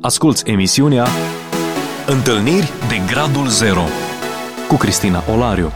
Asculți 0.00 0.50
emisiunea 0.50 1.06
Întâlniri 2.06 2.70
de 2.88 3.12
Gradul 3.12 3.46
Zero 3.46 3.80
cu 4.68 4.74
Cristina 4.74 5.22
Olariu. 5.34 5.70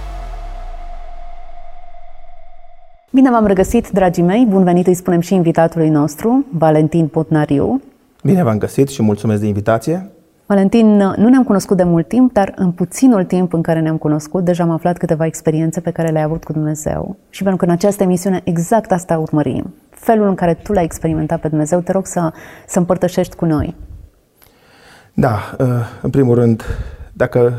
Bine 3.11 3.31
v-am 3.31 3.47
regăsit, 3.47 3.89
dragii 3.89 4.23
mei! 4.23 4.47
Bun 4.49 4.65
venit, 4.65 4.87
îi 4.87 4.95
spunem 4.95 5.21
și 5.21 5.35
invitatului 5.35 5.89
nostru, 5.89 6.47
Valentin 6.51 7.07
Potnariu. 7.07 7.81
Bine 8.25 8.43
v-am 8.43 8.59
găsit 8.59 8.89
și 8.89 9.03
mulțumesc 9.03 9.41
de 9.41 9.47
invitație. 9.47 10.11
Valentin, 10.47 10.97
nu 10.97 11.29
ne-am 11.29 11.45
cunoscut 11.45 11.77
de 11.77 11.85
mult 11.85 12.09
timp, 12.09 12.33
dar 12.33 12.53
în 12.57 12.71
puținul 12.71 13.25
timp 13.25 13.53
în 13.53 13.63
care 13.63 13.81
ne-am 13.81 13.97
cunoscut, 13.97 14.45
deja 14.45 14.63
am 14.63 14.71
aflat 14.71 14.99
câteva 14.99 15.27
experiențe 15.27 15.81
pe 15.81 15.91
care 15.91 16.11
le-ai 16.11 16.25
avut 16.25 16.45
cu 16.45 16.53
Dumnezeu. 16.53 17.17
Și 17.31 17.43
pentru 17.43 17.61
că 17.61 17.65
în 17.65 17.77
această 17.77 18.03
emisiune 18.03 18.41
exact 18.45 18.93
asta 18.93 19.19
urmărim. 19.19 19.75
Felul 19.91 20.29
în 20.29 20.35
care 20.35 20.55
tu 20.55 20.73
l-ai 20.73 20.85
experimentat 20.85 21.41
pe 21.41 21.49
Dumnezeu, 21.49 21.81
te 21.81 21.93
rog 21.93 22.07
să, 22.07 22.33
să 22.67 22.79
împărtășești 22.79 23.37
cu 23.37 23.45
noi. 23.45 23.75
Da, 25.15 25.57
uh, 25.59 25.67
în 26.03 26.11
primul 26.11 26.35
rând, 26.35 26.65
dacă 27.13 27.55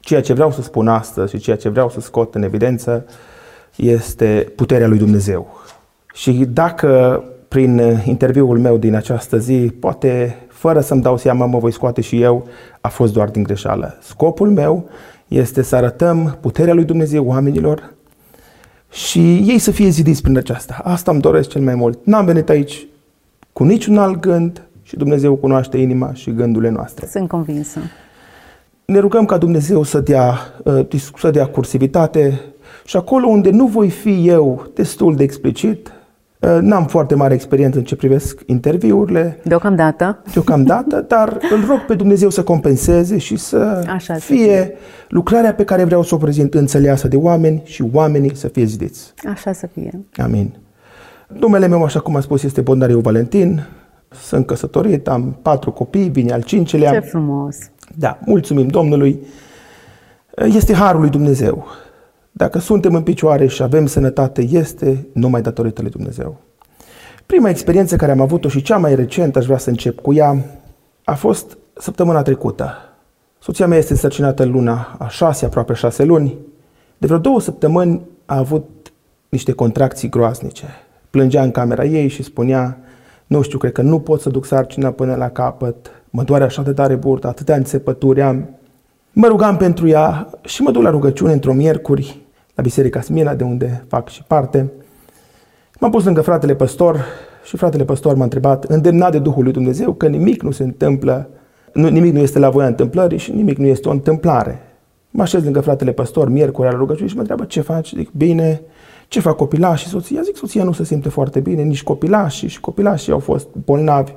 ceea 0.00 0.20
ce 0.20 0.32
vreau 0.32 0.52
să 0.52 0.62
spun 0.62 0.88
astăzi 0.88 1.34
și 1.34 1.40
ceea 1.40 1.56
ce 1.56 1.68
vreau 1.68 1.90
să 1.90 2.00
scot 2.00 2.34
în 2.34 2.42
evidență 2.42 3.04
este 3.76 4.52
puterea 4.56 4.86
lui 4.86 4.98
Dumnezeu. 4.98 5.56
Și 6.12 6.32
dacă 6.32 7.22
prin 7.48 8.02
interviul 8.04 8.58
meu 8.58 8.76
din 8.76 8.94
această 8.94 9.38
zi, 9.38 9.72
poate 9.80 10.36
fără 10.48 10.80
să-mi 10.80 11.02
dau 11.02 11.16
seama, 11.16 11.46
mă 11.46 11.58
voi 11.58 11.72
scoate 11.72 12.00
și 12.00 12.20
eu, 12.20 12.46
a 12.80 12.88
fost 12.88 13.12
doar 13.12 13.28
din 13.28 13.42
greșeală. 13.42 13.98
Scopul 14.00 14.50
meu 14.50 14.88
este 15.28 15.62
să 15.62 15.76
arătăm 15.76 16.38
puterea 16.40 16.74
lui 16.74 16.84
Dumnezeu 16.84 17.26
oamenilor 17.26 17.92
și 18.90 19.44
ei 19.46 19.58
să 19.58 19.70
fie 19.70 19.88
zidiți 19.88 20.22
prin 20.22 20.36
aceasta. 20.36 20.80
Asta 20.82 21.10
îmi 21.10 21.20
doresc 21.20 21.48
cel 21.48 21.62
mai 21.62 21.74
mult. 21.74 21.98
N-am 22.04 22.24
venit 22.24 22.48
aici 22.48 22.86
cu 23.52 23.64
niciun 23.64 23.98
alt 23.98 24.20
gând, 24.20 24.62
și 24.88 24.96
Dumnezeu 24.96 25.34
cunoaște 25.34 25.78
inima 25.78 26.14
și 26.14 26.34
gândurile 26.34 26.70
noastre. 26.70 27.06
Sunt 27.06 27.28
convinsă. 27.28 27.80
Ne 28.84 28.98
rugăm 28.98 29.24
ca 29.24 29.38
Dumnezeu 29.38 29.82
să 29.82 30.00
dea, 30.00 30.34
uh, 30.64 31.10
să 31.18 31.30
dea 31.30 31.46
cursivitate 31.46 32.40
și 32.84 32.96
acolo 32.96 33.26
unde 33.26 33.50
nu 33.50 33.66
voi 33.66 33.90
fi 33.90 34.28
eu 34.28 34.66
destul 34.74 35.16
de 35.16 35.22
explicit, 35.22 35.92
uh, 36.40 36.58
N-am 36.60 36.86
foarte 36.86 37.14
mare 37.14 37.34
experiență 37.34 37.78
în 37.78 37.84
ce 37.84 37.96
privesc 37.96 38.40
interviurile. 38.46 39.38
Deocamdată. 39.44 40.22
Deocamdată, 40.32 41.04
dar 41.08 41.38
îl 41.50 41.64
rog 41.66 41.84
pe 41.86 41.94
Dumnezeu 41.94 42.30
să 42.30 42.42
compenseze 42.42 43.18
și 43.18 43.36
să 43.36 43.84
Așa 43.88 44.14
fie 44.14 44.72
lucrarea 45.08 45.54
pe 45.54 45.64
care 45.64 45.84
vreau 45.84 46.02
să 46.02 46.14
o 46.14 46.18
prezint 46.18 46.54
înțeleasă 46.54 47.08
de 47.08 47.16
oameni 47.16 47.62
și 47.64 47.84
oamenii 47.92 48.36
să 48.36 48.48
fie 48.48 48.64
zidiți. 48.64 49.14
Așa 49.32 49.52
să 49.52 49.66
fie. 49.66 50.00
Amin. 50.16 50.56
Numele 51.26 51.66
meu, 51.66 51.84
așa 51.84 52.00
cum 52.00 52.14
am 52.14 52.20
spus, 52.20 52.42
este 52.42 52.60
Bondariu 52.60 53.00
Valentin. 53.00 53.66
Sunt 54.08 54.46
căsătorit, 54.46 55.08
am 55.08 55.38
patru 55.42 55.72
copii, 55.72 56.08
vine 56.08 56.32
al 56.32 56.42
cincilea. 56.42 56.92
Ce 56.92 56.98
frumos! 56.98 57.56
Da, 57.96 58.18
mulțumim 58.24 58.66
Domnului. 58.66 59.26
Este 60.36 60.74
Harul 60.74 61.00
lui 61.00 61.10
Dumnezeu. 61.10 61.66
Dacă 62.30 62.58
suntem 62.58 62.94
în 62.94 63.02
picioare 63.02 63.46
și 63.46 63.62
avem 63.62 63.86
sănătate, 63.86 64.42
este 64.42 65.06
numai 65.12 65.42
datorită 65.42 65.82
lui 65.82 65.90
Dumnezeu. 65.90 66.36
Prima 67.26 67.48
experiență 67.48 67.96
care 67.96 68.12
am 68.12 68.20
avut-o 68.20 68.48
și 68.48 68.62
cea 68.62 68.76
mai 68.76 68.94
recentă, 68.94 69.38
aș 69.38 69.44
vrea 69.44 69.58
să 69.58 69.70
încep 69.70 70.00
cu 70.00 70.12
ea, 70.12 70.44
a 71.04 71.14
fost 71.14 71.58
săptămâna 71.72 72.22
trecută. 72.22 72.74
Soția 73.38 73.66
mea 73.66 73.78
este 73.78 73.92
însărcinată 73.92 74.42
în 74.42 74.50
luna 74.50 74.96
a 74.98 75.08
șase, 75.08 75.44
aproape 75.44 75.72
șase 75.72 76.04
luni. 76.04 76.38
De 76.98 77.06
vreo 77.06 77.18
două 77.18 77.40
săptămâni 77.40 78.00
a 78.26 78.36
avut 78.36 78.92
niște 79.28 79.52
contracții 79.52 80.08
groaznice. 80.08 80.66
Plângea 81.10 81.42
în 81.42 81.50
camera 81.50 81.84
ei 81.84 82.08
și 82.08 82.22
spunea 82.22 82.78
nu 83.28 83.42
știu, 83.42 83.58
cred 83.58 83.72
că 83.72 83.82
nu 83.82 83.98
pot 83.98 84.20
să 84.20 84.30
duc 84.30 84.44
sarcina 84.44 84.90
până 84.90 85.14
la 85.14 85.28
capăt, 85.28 85.90
mă 86.10 86.22
doare 86.22 86.44
așa 86.44 86.62
de 86.62 86.72
tare 86.72 86.94
burta, 86.94 87.28
atâtea 87.28 87.56
înțepături 87.56 88.22
am. 88.22 88.48
Mă 89.12 89.26
rugam 89.26 89.56
pentru 89.56 89.88
ea 89.88 90.30
și 90.44 90.62
mă 90.62 90.70
duc 90.70 90.82
la 90.82 90.90
rugăciune 90.90 91.32
într-o 91.32 91.52
miercuri 91.52 92.20
la 92.54 92.62
Biserica 92.62 93.00
Smila, 93.00 93.34
de 93.34 93.44
unde 93.44 93.84
fac 93.88 94.08
și 94.08 94.22
parte. 94.26 94.70
M-am 95.80 95.90
pus 95.90 96.04
lângă 96.04 96.20
fratele 96.20 96.54
păstor 96.54 97.04
și 97.44 97.56
fratele 97.56 97.84
păstor 97.84 98.14
m-a 98.14 98.22
întrebat, 98.22 98.64
îndemnat 98.64 99.12
de 99.12 99.18
Duhul 99.18 99.42
lui 99.42 99.52
Dumnezeu, 99.52 99.92
că 99.92 100.06
nimic 100.06 100.42
nu 100.42 100.50
se 100.50 100.62
întâmplă, 100.62 101.28
nu, 101.72 101.88
nimic 101.88 102.12
nu 102.12 102.18
este 102.18 102.38
la 102.38 102.50
voia 102.50 102.66
întâmplării 102.66 103.18
și 103.18 103.32
nimic 103.32 103.58
nu 103.58 103.66
este 103.66 103.88
o 103.88 103.90
întâmplare. 103.90 104.62
Mă 105.10 105.22
așez 105.22 105.42
lângă 105.42 105.60
fratele 105.60 105.92
păstor, 105.92 106.28
miercuri 106.28 106.70
la 106.70 106.76
rugăciune 106.76 107.08
și 107.08 107.14
mă 107.14 107.20
întreabă 107.20 107.44
ce 107.44 107.60
faci. 107.60 107.92
Zic, 107.96 108.10
bine, 108.12 108.60
ce 109.08 109.20
fac 109.20 109.36
copilașii, 109.36 109.88
soția? 109.88 110.22
Zic, 110.22 110.36
soția 110.36 110.64
nu 110.64 110.72
se 110.72 110.84
simte 110.84 111.08
foarte 111.08 111.40
bine, 111.40 111.62
nici 111.62 111.82
copilașii 111.82 112.48
și 112.48 112.60
copilașii 112.60 113.12
au 113.12 113.18
fost 113.18 113.48
bolnavi. 113.64 114.12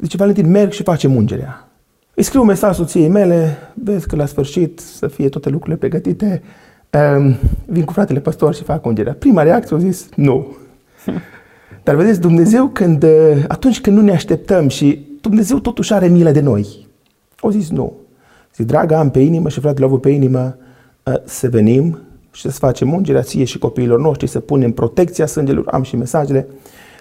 Zice, 0.00 0.16
Valentin, 0.16 0.50
merg 0.50 0.72
și 0.72 0.82
facem 0.82 1.16
ungerea. 1.16 1.68
Îi 2.14 2.22
scriu 2.22 2.40
un 2.40 2.46
mesaj 2.46 2.76
soției 2.76 3.08
mele, 3.08 3.56
vezi 3.74 4.06
că 4.06 4.16
la 4.16 4.26
sfârșit 4.26 4.80
să 4.80 5.06
fie 5.06 5.28
toate 5.28 5.48
lucrurile 5.48 5.76
pregătite, 5.76 6.42
um, 7.16 7.36
vin 7.66 7.84
cu 7.84 7.92
fratele 7.92 8.20
păstor 8.20 8.54
și 8.54 8.62
fac 8.62 8.86
ungerea. 8.86 9.12
Prima 9.12 9.42
reacție 9.42 9.76
a 9.76 9.78
zis, 9.78 10.08
nu. 10.16 10.56
Dar 11.84 11.94
vedeți, 11.94 12.20
Dumnezeu 12.20 12.68
când, 12.68 13.02
uh, 13.02 13.44
atunci 13.48 13.80
când 13.80 13.96
nu 13.96 14.02
ne 14.02 14.12
așteptăm 14.12 14.68
și 14.68 15.06
Dumnezeu 15.20 15.58
totuși 15.58 15.92
are 15.92 16.06
milă 16.06 16.30
de 16.30 16.40
noi, 16.40 16.86
au 17.40 17.50
zis 17.50 17.70
nu. 17.70 17.92
Zic, 18.54 18.66
dragă, 18.66 18.96
am 18.96 19.10
pe 19.10 19.20
inimă 19.20 19.48
și 19.48 19.60
fratele 19.60 19.84
a 19.84 19.88
avut 19.88 20.00
pe 20.00 20.10
inimă 20.10 20.56
uh, 21.02 21.14
să 21.24 21.48
venim 21.48 21.98
și 22.34 22.50
să 22.50 22.58
facem 22.58 22.92
ungerea 22.92 23.22
ție 23.22 23.44
și 23.44 23.58
copiilor 23.58 24.00
noștri, 24.00 24.26
să 24.26 24.40
punem 24.40 24.72
protecția 24.72 25.26
sângelor, 25.26 25.68
am 25.70 25.82
și 25.82 25.96
mesajele, 25.96 26.46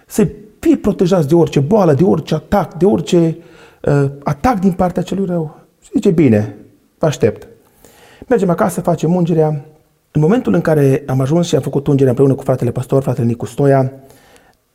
să 0.05 0.27
fie 0.59 0.75
protejați 0.75 1.27
de 1.27 1.35
orice 1.35 1.59
boală, 1.59 1.93
de 1.93 2.03
orice 2.03 2.35
atac, 2.35 2.73
de 2.73 2.85
orice 2.85 3.37
uh, 3.81 4.05
atac 4.23 4.59
din 4.59 4.71
partea 4.71 5.03
celui 5.03 5.25
rău. 5.25 5.59
Și 5.81 5.89
zice, 5.93 6.11
bine, 6.11 6.55
vă 6.97 7.05
aștept. 7.05 7.47
Mergem 8.27 8.49
acasă, 8.49 8.81
facem 8.81 9.15
ungerea. 9.15 9.65
În 10.11 10.21
momentul 10.21 10.53
în 10.53 10.61
care 10.61 11.03
am 11.07 11.21
ajuns 11.21 11.47
și 11.47 11.55
am 11.55 11.61
făcut 11.61 11.87
ungerea 11.87 12.09
împreună 12.09 12.35
cu 12.35 12.43
fratele 12.43 12.71
pastor, 12.71 13.01
fratele 13.01 13.27
Nicu 13.27 13.45
Stoia, 13.45 13.91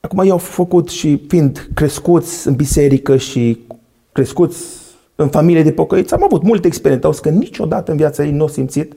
acum 0.01 0.19
eu 0.19 0.33
au 0.33 0.39
făcut 0.39 0.89
și 0.89 1.25
fiind 1.29 1.69
crescuți 1.75 2.49
în 2.49 2.55
biserică 2.55 3.17
și 3.17 3.67
crescuți 4.13 4.78
în 5.21 5.29
familie 5.29 5.63
de 5.63 5.73
pocăiți, 5.73 6.15
am 6.15 6.23
avut 6.25 6.43
multe 6.43 6.67
experiențe. 6.67 7.07
Au 7.07 7.13
că 7.13 7.29
niciodată 7.29 7.91
în 7.91 7.97
viața 7.97 8.25
ei 8.25 8.31
nu 8.31 8.41
au 8.41 8.49
simțit 8.49 8.93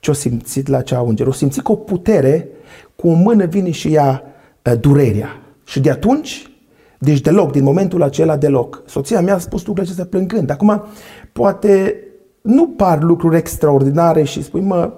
ce-o 0.00 0.12
simțit 0.12 0.68
la 0.68 0.80
cea 0.80 1.00
ungere. 1.00 1.28
O 1.28 1.32
simțit 1.32 1.62
că 1.62 1.72
o 1.72 1.76
putere, 1.76 2.48
cu 2.94 3.08
o 3.08 3.12
mână 3.12 3.44
vine 3.44 3.70
și 3.70 3.90
ia 3.90 4.22
uh, 4.64 4.72
durerea. 4.80 5.40
Și 5.64 5.80
de 5.80 5.90
atunci, 5.90 6.50
deci 6.98 7.20
deloc, 7.20 7.52
din 7.52 7.62
momentul 7.62 8.02
acela 8.02 8.36
deloc. 8.36 8.82
Soția 8.86 9.20
mea 9.20 9.34
a 9.34 9.38
spus 9.38 9.66
lucrurile 9.66 9.82
acestea 9.82 10.18
plângând. 10.18 10.50
Acum, 10.50 10.84
poate 11.32 12.00
nu 12.40 12.68
par 12.68 13.02
lucruri 13.02 13.36
extraordinare 13.36 14.22
și 14.22 14.42
spui, 14.42 14.60
mă, 14.60 14.92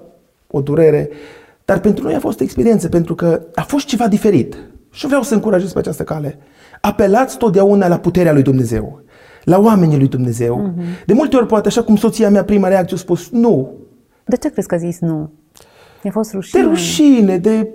o 0.47 0.61
durere, 0.61 1.09
dar 1.65 1.79
pentru 1.79 2.03
noi 2.03 2.13
a 2.13 2.19
fost 2.19 2.39
o 2.39 2.43
experiență, 2.43 2.89
pentru 2.89 3.15
că 3.15 3.41
a 3.55 3.61
fost 3.61 3.85
ceva 3.85 4.07
diferit. 4.07 4.57
Și 4.91 5.07
vreau 5.07 5.21
să 5.21 5.33
încurajez 5.33 5.73
pe 5.73 5.79
această 5.79 6.03
cale. 6.03 6.37
Apelați 6.81 7.37
totdeauna 7.37 7.87
la 7.87 7.99
puterea 7.99 8.33
lui 8.33 8.41
Dumnezeu, 8.41 9.01
la 9.49 9.59
oamenii 9.59 9.97
lui 9.97 10.07
Dumnezeu. 10.07 10.73
Mm-hmm. 10.73 11.05
De 11.05 11.13
multe 11.13 11.35
ori, 11.35 11.45
poate 11.45 11.67
așa 11.67 11.83
cum 11.83 11.95
soția 11.95 12.29
mea, 12.29 12.43
prima 12.43 12.67
reacție 12.67 12.95
a 12.95 12.99
spus, 12.99 13.29
nu, 13.29 13.71
de 14.29 14.37
ce 14.37 14.49
crezi 14.49 14.67
că 14.67 14.75
a 14.75 14.77
zis 14.77 14.99
nu? 14.99 15.31
Mi-a 16.03 16.11
fost 16.11 16.33
rușine. 16.33 16.61
De 16.61 16.67
rușine, 16.67 17.37
de 17.37 17.69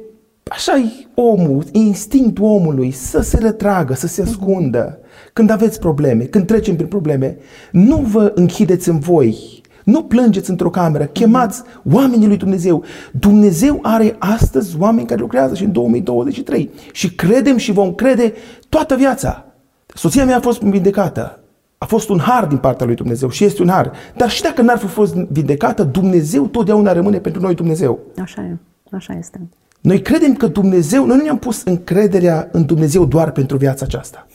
așa 0.49 0.77
e 0.77 1.07
omul, 1.15 1.65
instinctul 1.73 2.45
omului 2.45 2.91
să 2.91 3.21
se 3.21 3.39
retragă, 3.39 3.95
să 3.95 4.07
se 4.07 4.23
ascundă. 4.23 4.99
Când 5.33 5.51
aveți 5.51 5.79
probleme, 5.79 6.25
când 6.25 6.47
trecem 6.47 6.77
prin 6.77 6.89
probleme, 6.89 7.37
nu 7.73 7.97
vă 7.97 8.33
închideți 8.35 8.89
în 8.89 8.99
voi, 8.99 9.63
nu 9.85 10.03
plângeți 10.03 10.51
într-o 10.51 10.71
cameră, 10.71 11.05
chemați 11.05 11.63
oamenii 11.93 12.27
lui 12.27 12.37
Dumnezeu. 12.37 12.85
Dumnezeu 13.13 13.79
are 13.83 14.17
astăzi 14.19 14.77
oameni 14.79 15.07
care 15.07 15.21
lucrează 15.21 15.55
și 15.55 15.65
în 15.65 15.73
2023 15.73 16.71
și 16.93 17.15
credem 17.15 17.57
și 17.57 17.73
vom 17.73 17.95
crede 17.95 18.33
toată 18.69 18.95
viața. 18.95 19.45
Soția 19.87 20.25
mea 20.25 20.37
a 20.37 20.41
fost 20.41 20.63
vindecată. 20.63 21.44
A 21.85 21.87
fost 21.87 22.09
un 22.09 22.19
har 22.19 22.47
din 22.47 22.57
partea 22.57 22.87
lui 22.87 22.95
Dumnezeu 22.95 23.31
și 23.31 23.45
este 23.45 23.63
un 23.63 23.69
har. 23.69 23.93
Dar 24.17 24.31
și 24.31 24.43
dacă 24.43 24.63
n-ar 24.63 24.79
fi 24.79 24.87
fost 24.87 25.15
vindecată, 25.15 25.83
Dumnezeu 25.83 26.47
totdeauna 26.47 26.93
rămâne 26.93 27.19
pentru 27.19 27.41
noi 27.41 27.55
Dumnezeu. 27.55 27.99
Așa 28.23 28.43
e, 28.43 28.57
așa 28.91 29.17
este. 29.19 29.41
Noi 29.81 30.03
credem 30.03 30.35
că 30.35 30.47
Dumnezeu, 30.47 31.07
noi 31.07 31.17
nu 31.17 31.23
ne-am 31.23 31.39
pus 31.39 31.63
încrederea 31.65 32.49
în 32.53 32.65
Dumnezeu 32.65 33.05
doar 33.05 33.31
pentru 33.31 33.57
viața 33.57 33.85
aceasta. 33.85 34.27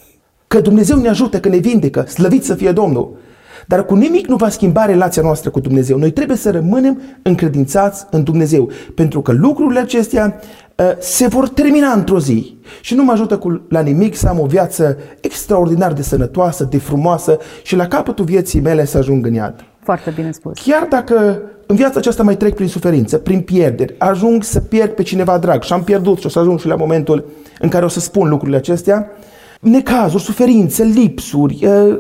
Că 0.48 0.62
Dumnezeu 0.62 0.98
ne 0.98 1.08
ajută, 1.08 1.40
că 1.40 1.50
ne 1.50 1.58
vindecă, 1.58 2.02
slăvit 2.02 2.44
să 2.44 2.56
fie 2.56 2.72
Domnul. 2.72 3.18
Dar 3.68 3.86
cu 3.86 3.96
nimic 3.96 4.28
nu 4.28 4.36
va 4.36 4.50
schimba 4.50 4.86
relația 4.86 5.22
noastră 5.22 5.50
cu 5.50 5.60
Dumnezeu. 5.60 5.98
Noi 5.98 6.12
trebuie 6.12 6.38
să 6.38 6.52
rămânem 6.52 7.02
încredințați 7.22 8.06
în 8.12 8.24
Dumnezeu, 8.24 8.70
pentru 8.96 9.22
că 9.22 9.32
lucrurile 9.32 9.80
acestea 9.80 10.36
uh, 10.36 10.69
se 11.00 11.28
vor 11.28 11.50
termina 11.50 11.92
într-o 11.92 12.20
zi. 12.20 12.58
Și 12.82 12.96
nu 12.96 13.04
mă 13.04 13.12
ajută 13.12 13.38
cu, 13.38 13.62
la 13.70 13.80
nimic 13.80 14.16
să 14.16 14.28
am 14.28 14.40
o 14.40 14.46
viață 14.46 14.98
extraordinar 15.22 15.94
de 15.94 16.02
sănătoasă, 16.02 16.64
de 16.64 16.78
frumoasă 16.78 17.38
și 17.64 17.76
la 17.76 17.88
capătul 17.88 18.26
vieții 18.26 18.60
mele 18.60 18.86
să 18.86 18.98
ajung 18.98 19.26
în 19.26 19.34
iad. 19.34 19.66
Foarte 19.84 20.14
bine 20.16 20.32
spus. 20.32 20.60
Chiar 20.60 20.88
dacă 20.90 21.42
în 21.66 21.76
viața 21.76 22.00
aceasta 22.00 22.24
mai 22.24 22.38
trec 22.38 22.56
prin 22.56 22.68
suferință, 22.68 23.18
prin 23.18 23.42
pierderi, 23.42 23.96
ajung 23.98 24.44
să 24.44 24.60
pierd 24.60 24.92
pe 24.92 25.04
cineva 25.04 25.38
drag 25.38 25.64
și 25.64 25.74
am 25.74 25.84
pierdut 25.84 26.20
și 26.20 26.26
o 26.26 26.30
să 26.30 26.40
ajung 26.40 26.60
și 26.60 26.68
la 26.68 26.76
momentul 26.76 27.30
în 27.60 27.70
care 27.70 27.86
o 27.86 27.88
să 27.88 28.00
spun 28.00 28.30
lucrurile 28.30 28.58
acestea, 28.58 29.12
necazuri, 29.62 30.24
suferințe, 30.24 30.84
lipsuri, 30.84 31.66
uh, 31.66 32.00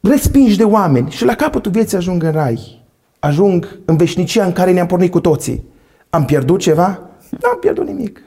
respinși 0.00 0.56
de 0.56 0.64
oameni 0.64 1.10
și 1.10 1.24
la 1.24 1.34
capătul 1.34 1.72
vieții 1.72 1.96
ajung 1.96 2.22
în 2.22 2.30
rai. 2.30 2.84
Ajung 3.18 3.80
în 3.84 3.96
veșnicia 3.96 4.44
în 4.44 4.52
care 4.52 4.72
ne-am 4.72 4.86
pornit 4.86 5.10
cu 5.10 5.20
toții. 5.20 5.64
Am 6.10 6.24
pierdut 6.24 6.60
ceva? 6.60 7.09
Nu 7.30 7.48
am 7.48 7.58
pierdut 7.60 7.86
nimic. 7.86 8.22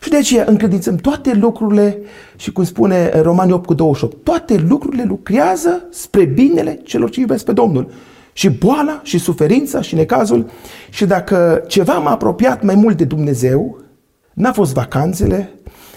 Și 0.00 0.10
de 0.10 0.16
aceea 0.16 0.44
încredințăm 0.46 0.96
toate 0.96 1.34
lucrurile 1.34 1.98
și 2.36 2.52
cum 2.52 2.64
spune 2.64 3.20
Romani 3.20 3.52
8 3.52 3.66
cu 3.66 3.74
28, 3.74 4.24
toate 4.24 4.64
lucrurile 4.68 5.04
lucrează 5.04 5.86
spre 5.90 6.24
binele 6.24 6.80
celor 6.84 7.10
ce 7.10 7.20
iubesc 7.20 7.44
pe 7.44 7.52
Domnul. 7.52 7.90
Și 8.32 8.48
boala, 8.50 9.00
și 9.02 9.18
suferința, 9.18 9.80
și 9.80 9.94
necazul. 9.94 10.50
Și 10.90 11.06
dacă 11.06 11.64
ceva 11.66 11.98
m-a 11.98 12.10
apropiat 12.10 12.62
mai 12.62 12.74
mult 12.74 12.96
de 12.96 13.04
Dumnezeu, 13.04 13.78
n-a 14.32 14.52
fost 14.52 14.72
vacanțele, 14.74 15.50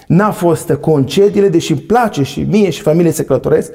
n-a 0.06 0.30
fost 0.30 0.72
concediile, 0.80 1.48
deși 1.48 1.72
îmi 1.72 1.80
place 1.80 2.22
și 2.22 2.46
mie 2.50 2.70
și 2.70 2.80
familie 2.80 3.12
să 3.12 3.24
călătoresc, 3.24 3.72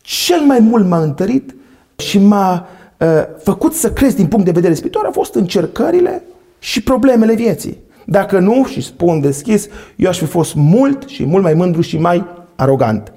cel 0.00 0.40
mai 0.40 0.58
mult 0.58 0.86
m-a 0.86 1.02
întărit 1.02 1.54
și 1.96 2.18
m-a 2.18 2.68
uh, 2.98 3.06
făcut 3.42 3.74
să 3.74 3.92
crezi 3.92 4.16
din 4.16 4.26
punct 4.26 4.44
de 4.44 4.50
vedere 4.50 4.74
spiritual, 4.74 5.04
au 5.04 5.12
fost 5.12 5.34
încercările 5.34 6.22
și 6.58 6.82
problemele 6.82 7.34
vieții. 7.34 7.84
Dacă 8.08 8.38
nu, 8.38 8.64
și 8.64 8.80
spun 8.80 9.20
deschis, 9.20 9.68
eu 9.96 10.08
aș 10.08 10.18
fi 10.18 10.24
fost 10.24 10.54
mult 10.54 11.08
și 11.08 11.24
mult 11.24 11.42
mai 11.42 11.54
mândru 11.54 11.80
și 11.80 11.98
mai 11.98 12.24
arogant. 12.56 13.12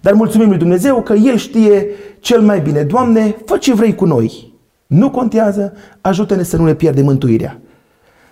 Dar 0.00 0.12
mulțumim 0.12 0.48
lui 0.48 0.58
Dumnezeu 0.58 1.02
că 1.02 1.12
El 1.12 1.36
știe 1.36 1.86
cel 2.20 2.40
mai 2.40 2.60
bine. 2.60 2.82
Doamne, 2.82 3.36
fă 3.44 3.56
ce 3.56 3.74
vrei 3.74 3.94
cu 3.94 4.04
noi. 4.04 4.52
Nu 4.86 5.10
contează, 5.10 5.72
ajută-ne 6.00 6.42
să 6.42 6.56
nu 6.56 6.64
ne 6.64 6.74
pierdem 6.74 7.04
mântuirea. 7.04 7.60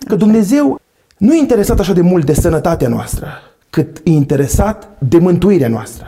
Că 0.07 0.15
Dumnezeu 0.15 0.79
nu 1.17 1.33
e 1.33 1.37
interesat 1.37 1.79
așa 1.79 1.93
de 1.93 2.01
mult 2.01 2.25
de 2.25 2.33
sănătatea 2.33 2.87
noastră, 2.87 3.27
cât 3.69 3.97
e 4.03 4.11
interesat 4.11 4.89
de 4.99 5.17
mântuirea 5.17 5.67
noastră. 5.67 6.05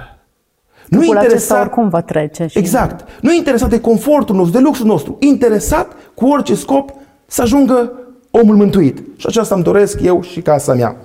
Nu 0.87 1.03
e 1.03 1.07
interesat 1.07 1.61
oricum 1.61 1.89
va 1.89 2.01
trece. 2.01 2.47
Și... 2.47 2.57
Exact. 2.57 3.07
Nu 3.21 3.31
e 3.31 3.37
interesat 3.37 3.69
de 3.69 3.79
confortul 3.79 4.35
nostru, 4.35 4.57
de 4.57 4.63
luxul 4.63 4.85
nostru. 4.85 5.17
Interesat 5.19 5.91
cu 6.13 6.27
orice 6.27 6.55
scop 6.55 6.93
să 7.25 7.41
ajungă 7.41 7.91
omul 8.31 8.55
mântuit. 8.55 9.03
Și 9.17 9.25
aceasta 9.29 9.55
îmi 9.55 9.63
doresc 9.63 10.01
eu 10.01 10.21
și 10.21 10.41
casa 10.41 10.73
mea. 10.73 10.95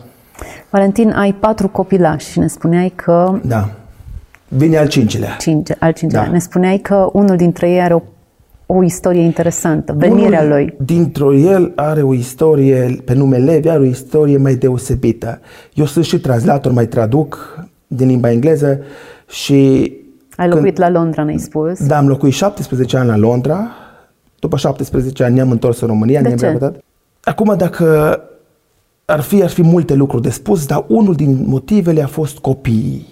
Valentin, 0.70 1.10
ai 1.10 1.32
patru 1.34 1.68
copilași 1.68 2.30
și 2.30 2.38
ne 2.38 2.46
spuneai 2.46 2.92
că... 2.94 3.38
Da. 3.44 3.68
Vine 4.48 4.76
al 4.76 4.88
cincilea. 4.88 5.36
Cinci, 5.38 5.70
al 5.78 5.92
cincilea. 5.92 6.24
Da. 6.24 6.30
Ne 6.30 6.38
spuneai 6.38 6.78
că 6.78 7.08
unul 7.12 7.36
dintre 7.36 7.70
ei 7.70 7.80
are 7.80 7.94
o, 7.94 8.02
o 8.66 8.82
istorie 8.82 9.20
interesantă, 9.22 9.94
venirea 9.98 10.40
Unul 10.40 10.52
lui. 10.52 10.74
Dintr-o 10.78 11.34
el 11.34 11.72
are 11.74 12.02
o 12.02 12.14
istorie, 12.14 12.98
pe 13.04 13.14
nume 13.14 13.36
Levi, 13.36 13.68
are 13.68 13.78
o 13.80 13.84
istorie 13.84 14.36
mai 14.36 14.54
deosebită. 14.54 15.40
Eu 15.74 15.84
sunt 15.84 16.04
și 16.04 16.18
translator, 16.20 16.72
mai 16.72 16.86
traduc 16.86 17.58
din 17.86 18.06
limba 18.06 18.30
engleză 18.30 18.80
și... 19.28 19.92
Ai 20.36 20.48
locuit 20.48 20.74
când... 20.74 20.78
la 20.92 20.98
Londra, 21.00 21.22
ne-ai 21.22 21.38
spus. 21.38 21.86
Da, 21.86 21.96
am 21.96 22.08
locuit 22.08 22.32
17 22.32 22.96
ani 22.96 23.08
la 23.08 23.16
Londra. 23.16 23.68
După 24.38 24.56
17 24.56 25.24
ani 25.24 25.34
ne-am 25.34 25.50
întors 25.50 25.80
în 25.80 25.86
România, 25.88 26.20
De 26.20 26.26
ne-am 26.26 26.38
ce? 26.38 26.46
repetat. 26.46 26.76
Acum, 27.26 27.56
dacă 27.56 28.20
ar 29.04 29.20
fi, 29.20 29.42
ar 29.42 29.50
fi 29.50 29.62
multe 29.62 29.94
lucruri 29.94 30.22
de 30.22 30.30
spus, 30.30 30.66
dar 30.66 30.84
unul 30.88 31.14
din 31.14 31.44
motivele 31.46 32.02
a 32.02 32.06
fost 32.06 32.38
copiii. 32.38 33.06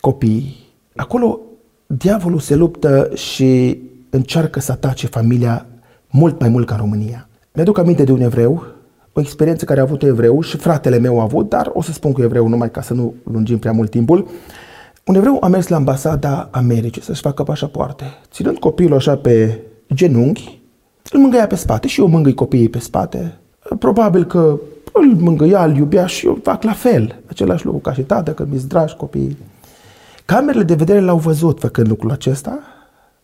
Copiii. 0.00 0.56
Acolo 0.96 1.40
diavolul 1.86 2.38
se 2.38 2.54
luptă 2.54 3.10
și 3.14 3.78
încearcă 4.10 4.60
să 4.60 4.72
atace 4.72 5.06
familia 5.06 5.66
mult 6.10 6.40
mai 6.40 6.48
mult 6.48 6.66
ca 6.66 6.74
în 6.74 6.80
România. 6.80 7.28
Mi-aduc 7.52 7.78
aminte 7.78 8.04
de 8.04 8.12
un 8.12 8.20
evreu, 8.20 8.66
o 9.12 9.20
experiență 9.20 9.64
care 9.64 9.80
a 9.80 9.82
avut 9.82 10.02
evreu 10.02 10.40
și 10.40 10.56
fratele 10.56 10.98
meu 10.98 11.20
a 11.20 11.22
avut, 11.22 11.48
dar 11.48 11.70
o 11.74 11.82
să 11.82 11.92
spun 11.92 12.12
cu 12.12 12.22
evreu 12.22 12.48
numai 12.48 12.70
ca 12.70 12.80
să 12.82 12.94
nu 12.94 13.14
lungim 13.24 13.58
prea 13.58 13.72
mult 13.72 13.90
timpul. 13.90 14.28
Un 15.04 15.14
evreu 15.14 15.36
a 15.40 15.48
mers 15.48 15.68
la 15.68 15.76
ambasada 15.76 16.48
Americii 16.50 17.02
să-și 17.02 17.20
facă 17.20 17.42
pașapoarte. 17.42 18.04
Ținând 18.30 18.58
copilul 18.58 18.96
așa 18.96 19.16
pe 19.16 19.60
genunchi, 19.94 20.61
îl 21.10 21.20
mângâia 21.20 21.46
pe 21.46 21.54
spate 21.54 21.88
și 21.88 22.00
eu 22.00 22.06
mângâi 22.06 22.34
copiii 22.34 22.68
pe 22.68 22.78
spate. 22.78 23.38
Probabil 23.78 24.24
că 24.24 24.58
îl 24.92 25.14
mângâia, 25.18 25.64
îl 25.64 25.76
iubea 25.76 26.06
și 26.06 26.26
eu 26.26 26.38
fac 26.42 26.62
la 26.62 26.72
fel. 26.72 27.22
Același 27.26 27.64
lucru 27.64 27.80
ca 27.80 27.92
și 27.92 28.02
tată, 28.02 28.30
că 28.30 28.46
mi-s 28.50 28.66
dragi 28.66 28.96
copiii. 28.96 29.36
Camerele 30.24 30.64
de 30.64 30.74
vedere 30.74 31.00
l-au 31.00 31.18
văzut 31.18 31.60
făcând 31.60 31.88
lucrul 31.88 32.10
acesta. 32.10 32.58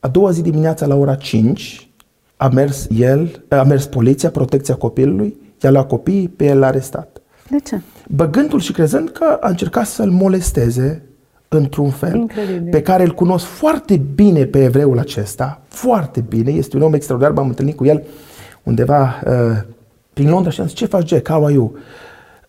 A 0.01 0.09
doua 0.09 0.31
zi 0.31 0.43
dimineața 0.43 0.87
la 0.87 0.95
ora 0.95 1.15
5 1.15 1.89
a 2.37 2.49
mers 2.49 2.87
el, 2.97 3.45
a 3.49 3.63
mers 3.63 3.87
poliția, 3.87 4.31
protecția 4.31 4.75
copilului, 4.75 5.37
i-a 5.63 5.71
luat 5.71 5.89
copiii, 5.89 6.29
pe 6.29 6.45
el 6.47 6.59
l-a 6.59 6.67
arestat. 6.67 7.21
De 7.51 7.59
ce? 7.59 7.81
Băgându-l 8.09 8.61
și 8.61 8.73
crezând 8.73 9.09
că 9.09 9.39
a 9.41 9.49
încercat 9.49 9.87
să-l 9.87 10.11
molesteze 10.11 11.03
într-un 11.49 11.91
fel 11.91 12.15
Incredibil. 12.15 12.71
pe 12.71 12.83
care 12.83 13.03
îl 13.03 13.15
cunosc 13.15 13.45
foarte 13.45 13.97
bine 14.15 14.45
pe 14.45 14.63
evreul 14.63 14.99
acesta, 14.99 15.63
foarte 15.69 16.21
bine, 16.21 16.51
este 16.51 16.77
un 16.77 16.83
om 16.83 16.95
extraordinar, 16.95 17.35
m-am 17.35 17.49
întâlnit 17.49 17.77
cu 17.77 17.85
el 17.85 18.03
undeva 18.63 19.21
uh, 19.27 19.33
prin 20.13 20.29
Londra 20.29 20.51
și 20.51 20.61
am 20.61 20.67
zis, 20.67 20.77
ce 20.77 20.87
faci 20.87 21.09
Jack, 21.09 21.29
how 21.29 21.45
are 21.45 21.53
you? 21.53 21.75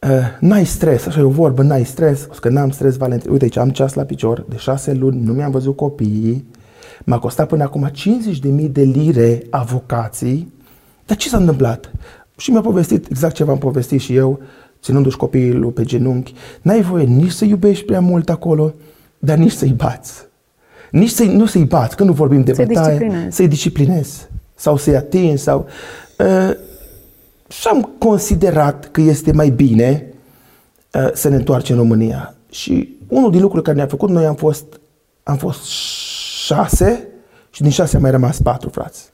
Uh, 0.01 0.10
n-ai 0.40 0.66
stres, 0.66 1.06
așa 1.06 1.19
e 1.19 1.24
o 1.24 1.30
vorbă, 1.30 1.62
n-ai 1.62 1.86
stres, 1.86 2.28
o 2.30 2.34
să 2.34 2.40
că 2.40 2.50
n-am 2.50 2.69
stres, 2.69 2.98
Valentin. 2.98 3.31
Uite 3.31 3.44
aici, 3.44 3.57
am 3.57 3.69
ceas 3.69 3.94
la 3.94 4.04
picior, 4.04 4.46
de 4.50 4.57
șase 4.57 4.94
luni, 4.94 5.22
nu 5.24 5.34
mi-am 5.34 5.52
văzut 5.52 5.75
copiii, 5.75 6.45
m-a 7.06 7.19
costat 7.19 7.48
până 7.48 7.63
acum 7.63 7.90
50.000 7.90 8.72
de 8.72 8.81
lire 8.81 9.44
avocații, 9.50 10.54
dar 11.06 11.18
ce 11.18 11.30
s-a 11.30 11.38
întâmplat? 11.38 11.92
Și 12.38 12.52
mi-a 12.52 12.62
povestit 12.62 13.10
exact 13.10 13.36
ce 13.36 13.44
v-am 13.44 13.57
povestit 13.57 14.02
și 14.02 14.16
eu, 14.16 14.40
ținându-și 14.81 15.18
copiii 15.18 15.54
pe 15.54 15.84
genunchi. 15.84 16.34
N-ai 16.62 16.81
voie 16.81 17.04
nici 17.04 17.31
să 17.31 17.45
iubești 17.45 17.86
prea 17.86 18.00
mult 18.00 18.30
acolo, 18.30 18.74
dar 19.19 19.38
nici 19.38 19.51
să-i 19.51 19.74
bați. 19.77 20.27
Nici 20.92 21.10
să 21.10 21.24
nu 21.24 21.45
să-i 21.45 21.66
bați, 21.66 21.95
că 21.95 22.04
nu 22.04 22.12
vorbim 22.12 22.44
de 22.44 22.54
Să-i 22.54 22.66
bătaie, 22.66 22.98
disciplinezi. 22.98 23.36
să-i 23.36 23.48
disciplinezi 23.48 24.27
sau 24.56 24.77
să-i 24.77 24.95
atingi 24.95 25.42
sau... 25.42 25.68
Uh, 26.19 26.56
și 27.48 27.68
am 27.68 27.89
considerat 27.98 28.92
că 28.92 29.01
este 29.01 29.31
mai 29.31 29.50
bine 29.50 30.06
uh, 30.94 31.10
să 31.13 31.30
ne 31.30 31.36
întoarcem 31.36 31.75
în 31.75 31.81
România. 31.81 32.36
Și 32.50 32.98
unul 33.07 33.31
din 33.31 33.42
lucrurile 33.42 33.68
care 33.68 33.77
ne-a 33.77 33.88
făcut, 33.88 34.10
noi 34.10 34.25
am 34.25 34.36
fost, 34.36 34.80
am 35.24 35.38
fost 35.38 35.66
șase 36.45 37.07
și 37.50 37.62
din 37.62 37.71
șase 37.71 37.98
a 37.98 38.00
mai 38.00 38.12
rămas 38.12 38.42
patru 38.42 38.69
frați. 38.69 39.10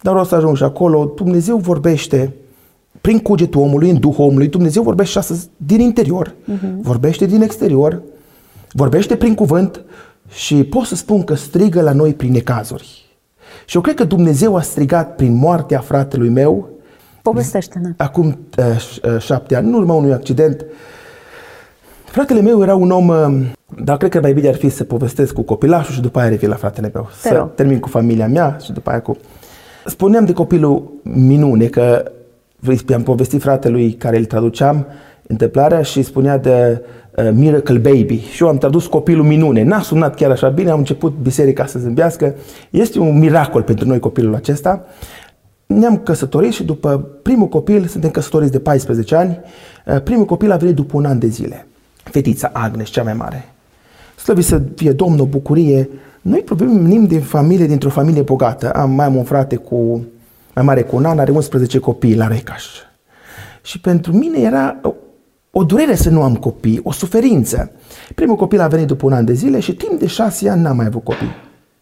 Dar 0.00 0.16
o 0.16 0.24
să 0.24 0.34
ajung 0.34 0.56
și 0.56 0.62
acolo, 0.62 1.12
Dumnezeu 1.16 1.56
vorbește 1.56 2.34
prin 3.00 3.18
cugetul 3.18 3.60
omului, 3.60 3.90
în 3.90 4.00
Duhul 4.00 4.24
omului, 4.24 4.48
Dumnezeu 4.48 4.82
vorbește 4.82 5.12
și 5.12 5.18
astăzi 5.18 5.48
din 5.56 5.80
interior, 5.80 6.28
uh-huh. 6.28 6.80
vorbește 6.80 7.26
din 7.26 7.42
exterior, 7.42 8.02
vorbește 8.74 9.16
prin 9.16 9.34
cuvânt 9.34 9.84
și 10.28 10.64
pot 10.64 10.84
să 10.84 10.94
spun 10.94 11.24
că 11.24 11.34
strigă 11.34 11.80
la 11.80 11.92
noi 11.92 12.14
prin 12.14 12.32
necazuri. 12.32 13.04
Și 13.66 13.76
eu 13.76 13.82
cred 13.82 13.94
că 13.94 14.04
Dumnezeu 14.04 14.56
a 14.56 14.60
strigat 14.60 15.14
prin 15.14 15.34
moartea 15.34 15.78
fratelui 15.78 16.28
meu 16.28 16.68
Povestește-ne. 17.22 17.94
acum 17.96 18.38
uh, 18.58 18.64
ș- 18.64 19.14
uh, 19.14 19.20
șapte 19.20 19.56
ani, 19.56 19.66
în 19.66 19.74
urma 19.74 19.94
unui 19.94 20.12
accident. 20.12 20.64
Fratele 22.04 22.40
meu 22.40 22.62
era 22.62 22.74
un 22.74 22.90
om, 22.90 23.08
uh, 23.08 23.46
dar 23.84 23.96
cred 23.96 24.10
că 24.10 24.20
mai 24.20 24.32
bine 24.32 24.48
ar 24.48 24.54
fi 24.54 24.68
să 24.68 24.84
povestesc 24.84 25.32
cu 25.32 25.42
copilașul 25.42 25.94
și 25.94 26.00
după 26.00 26.18
aia 26.18 26.28
revin 26.28 26.48
la 26.48 26.54
fratele 26.54 26.90
meu. 26.94 27.08
Te 27.22 27.28
să 27.28 27.34
rog. 27.34 27.54
termin 27.54 27.80
cu 27.80 27.88
familia 27.88 28.28
mea 28.28 28.56
și 28.64 28.72
după 28.72 28.90
aia 28.90 29.00
cu... 29.00 29.16
Spuneam 29.86 30.24
de 30.24 30.32
copilul 30.32 30.92
minune, 31.02 31.66
că 31.66 32.12
i-am 32.88 33.02
povestit 33.02 33.40
fratelui 33.40 33.92
care 33.92 34.16
îl 34.16 34.24
traduceam 34.24 34.86
întâmplarea 35.26 35.82
și 35.82 36.02
spunea 36.02 36.38
de 36.38 36.80
uh, 36.80 37.03
Miracle 37.32 37.78
Baby. 37.78 38.20
Și 38.32 38.42
eu 38.42 38.48
am 38.48 38.58
tradus 38.58 38.86
copilul 38.86 39.24
minune. 39.24 39.62
N-a 39.62 39.80
sunat 39.80 40.14
chiar 40.14 40.30
așa 40.30 40.48
bine, 40.48 40.70
am 40.70 40.78
început 40.78 41.14
biserica 41.22 41.66
să 41.66 41.78
zâmbească. 41.78 42.34
Este 42.70 42.98
un 42.98 43.18
miracol 43.18 43.62
pentru 43.62 43.86
noi 43.86 43.98
copilul 43.98 44.34
acesta. 44.34 44.84
Ne-am 45.66 45.98
căsătorit 45.98 46.52
și 46.52 46.64
după 46.64 47.08
primul 47.22 47.48
copil, 47.48 47.86
suntem 47.86 48.10
căsătoriți 48.10 48.52
de 48.52 48.58
14 48.58 49.14
ani, 49.14 49.40
uh, 49.86 50.02
primul 50.02 50.24
copil 50.24 50.50
a 50.50 50.56
venit 50.56 50.74
după 50.74 50.96
un 50.96 51.04
an 51.04 51.18
de 51.18 51.26
zile. 51.26 51.66
Fetița 52.04 52.50
Agnes, 52.52 52.88
cea 52.88 53.02
mai 53.02 53.14
mare. 53.14 53.48
Slăvit 54.16 54.44
să 54.44 54.62
fie 54.74 54.92
Domnul, 54.92 55.26
bucurie. 55.26 55.88
Noi 56.22 56.40
provenim 56.40 57.06
din 57.06 57.20
familie, 57.20 57.66
dintr-o 57.66 57.88
familie 57.88 58.22
bogată. 58.22 58.72
Am, 58.72 58.90
mai 58.90 59.06
am 59.06 59.16
un 59.16 59.24
frate 59.24 59.56
cu, 59.56 60.04
mai 60.54 60.64
mare 60.64 60.82
cu 60.82 60.96
un 60.96 61.04
an, 61.04 61.18
are 61.18 61.30
11 61.30 61.78
copii 61.78 62.16
la 62.16 62.26
Recaș. 62.26 62.64
Și 63.62 63.80
pentru 63.80 64.12
mine 64.12 64.40
era 64.40 64.76
o, 65.54 65.60
o 65.60 65.64
durere 65.64 65.94
să 65.94 66.10
nu 66.10 66.22
am 66.22 66.36
copii, 66.36 66.80
o 66.82 66.92
suferință. 66.92 67.72
Primul 68.14 68.36
copil 68.36 68.60
a 68.60 68.66
venit 68.66 68.86
după 68.86 69.06
un 69.06 69.12
an 69.12 69.24
de 69.24 69.32
zile 69.32 69.60
și 69.60 69.74
timp 69.74 69.98
de 69.98 70.06
șase 70.06 70.48
ani 70.48 70.62
n-am 70.62 70.76
mai 70.76 70.86
avut 70.86 71.04
copii. 71.04 71.32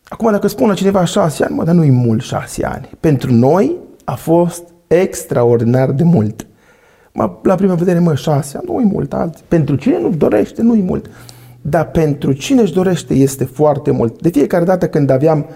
Acum 0.09 0.31
dacă 0.31 0.47
spun 0.47 0.69
la 0.69 0.75
cineva 0.75 1.05
șase 1.05 1.45
ani, 1.45 1.55
mă, 1.55 1.65
dar 1.65 1.75
nu-i 1.75 1.91
mult 1.91 2.23
șase 2.23 2.65
ani. 2.65 2.91
Pentru 3.01 3.33
noi 3.33 3.77
a 4.05 4.15
fost 4.15 4.63
extraordinar 4.87 5.91
de 5.91 6.03
mult. 6.03 6.47
Mă, 7.13 7.31
la 7.43 7.55
prima 7.55 7.75
vedere, 7.75 7.99
mă, 7.99 8.15
șase 8.15 8.57
ani, 8.57 8.67
nu-i 8.69 8.91
mult. 8.93 9.13
Alții. 9.13 9.45
Pentru 9.49 9.75
cine 9.75 10.01
nu 10.01 10.11
dorește, 10.11 10.63
nu-i 10.63 10.83
mult. 10.83 11.11
Dar 11.61 11.91
pentru 11.91 12.33
cine 12.33 12.61
își 12.61 12.73
dorește 12.73 13.15
este 13.15 13.45
foarte 13.45 13.91
mult. 13.91 14.21
De 14.21 14.29
fiecare 14.29 14.65
dată 14.65 14.89
când 14.89 15.11
aveam 15.11 15.47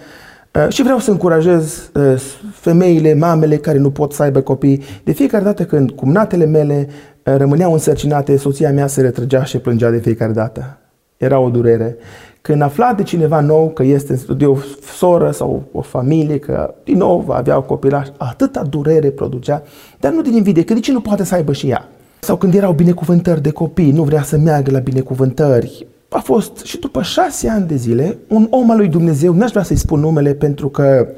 uh, 0.54 0.68
și 0.68 0.82
vreau 0.82 0.98
să 0.98 1.10
încurajez 1.10 1.90
uh, 1.94 2.22
femeile, 2.52 3.14
mamele 3.14 3.56
care 3.56 3.78
nu 3.78 3.90
pot 3.90 4.12
să 4.12 4.22
aibă 4.22 4.40
copii. 4.40 4.82
De 5.04 5.12
fiecare 5.12 5.44
dată 5.44 5.64
când 5.64 5.90
cumnatele 5.90 6.44
mele 6.44 6.86
uh, 6.88 6.94
rămâneau 7.34 7.72
însărcinate, 7.72 8.36
soția 8.36 8.72
mea 8.72 8.86
se 8.86 9.00
retrăgea 9.00 9.44
și 9.44 9.58
plângea 9.58 9.90
de 9.90 9.98
fiecare 9.98 10.32
dată. 10.32 10.78
Era 11.16 11.38
o 11.38 11.50
durere. 11.50 11.96
Când 12.40 12.62
afla 12.62 12.92
de 12.92 13.02
cineva 13.02 13.40
nou 13.40 13.70
că 13.70 13.82
este 13.82 14.12
în 14.12 14.18
studiu 14.18 14.52
o 14.52 14.56
soră 14.96 15.30
sau 15.30 15.62
o 15.72 15.80
familie, 15.80 16.38
că 16.38 16.74
din 16.84 16.96
nou 16.96 17.20
va 17.26 17.34
avea 17.34 17.56
o 17.56 17.62
copilaș, 17.62 18.08
atâta 18.16 18.62
durere 18.62 19.10
producea, 19.10 19.62
dar 20.00 20.12
nu 20.12 20.22
din 20.22 20.32
invidie, 20.32 20.64
că 20.64 20.74
de 20.74 20.80
ce 20.80 20.92
nu 20.92 21.00
poate 21.00 21.24
să 21.24 21.34
aibă 21.34 21.52
și 21.52 21.68
ea? 21.68 21.88
Sau 22.20 22.36
când 22.36 22.54
erau 22.54 22.72
binecuvântări 22.72 23.42
de 23.42 23.50
copii, 23.50 23.90
nu 23.90 24.02
vrea 24.02 24.22
să 24.22 24.36
meargă 24.36 24.70
la 24.70 24.78
binecuvântări. 24.78 25.86
A 26.08 26.18
fost 26.18 26.64
și 26.64 26.78
după 26.78 27.02
șase 27.02 27.48
ani 27.48 27.66
de 27.66 27.76
zile, 27.76 28.18
un 28.28 28.46
om 28.50 28.70
al 28.70 28.76
lui 28.76 28.88
Dumnezeu, 28.88 29.34
n-aș 29.34 29.50
vrea 29.50 29.62
să-i 29.62 29.76
spun 29.76 30.00
numele 30.00 30.34
pentru 30.34 30.68
că 30.68 31.08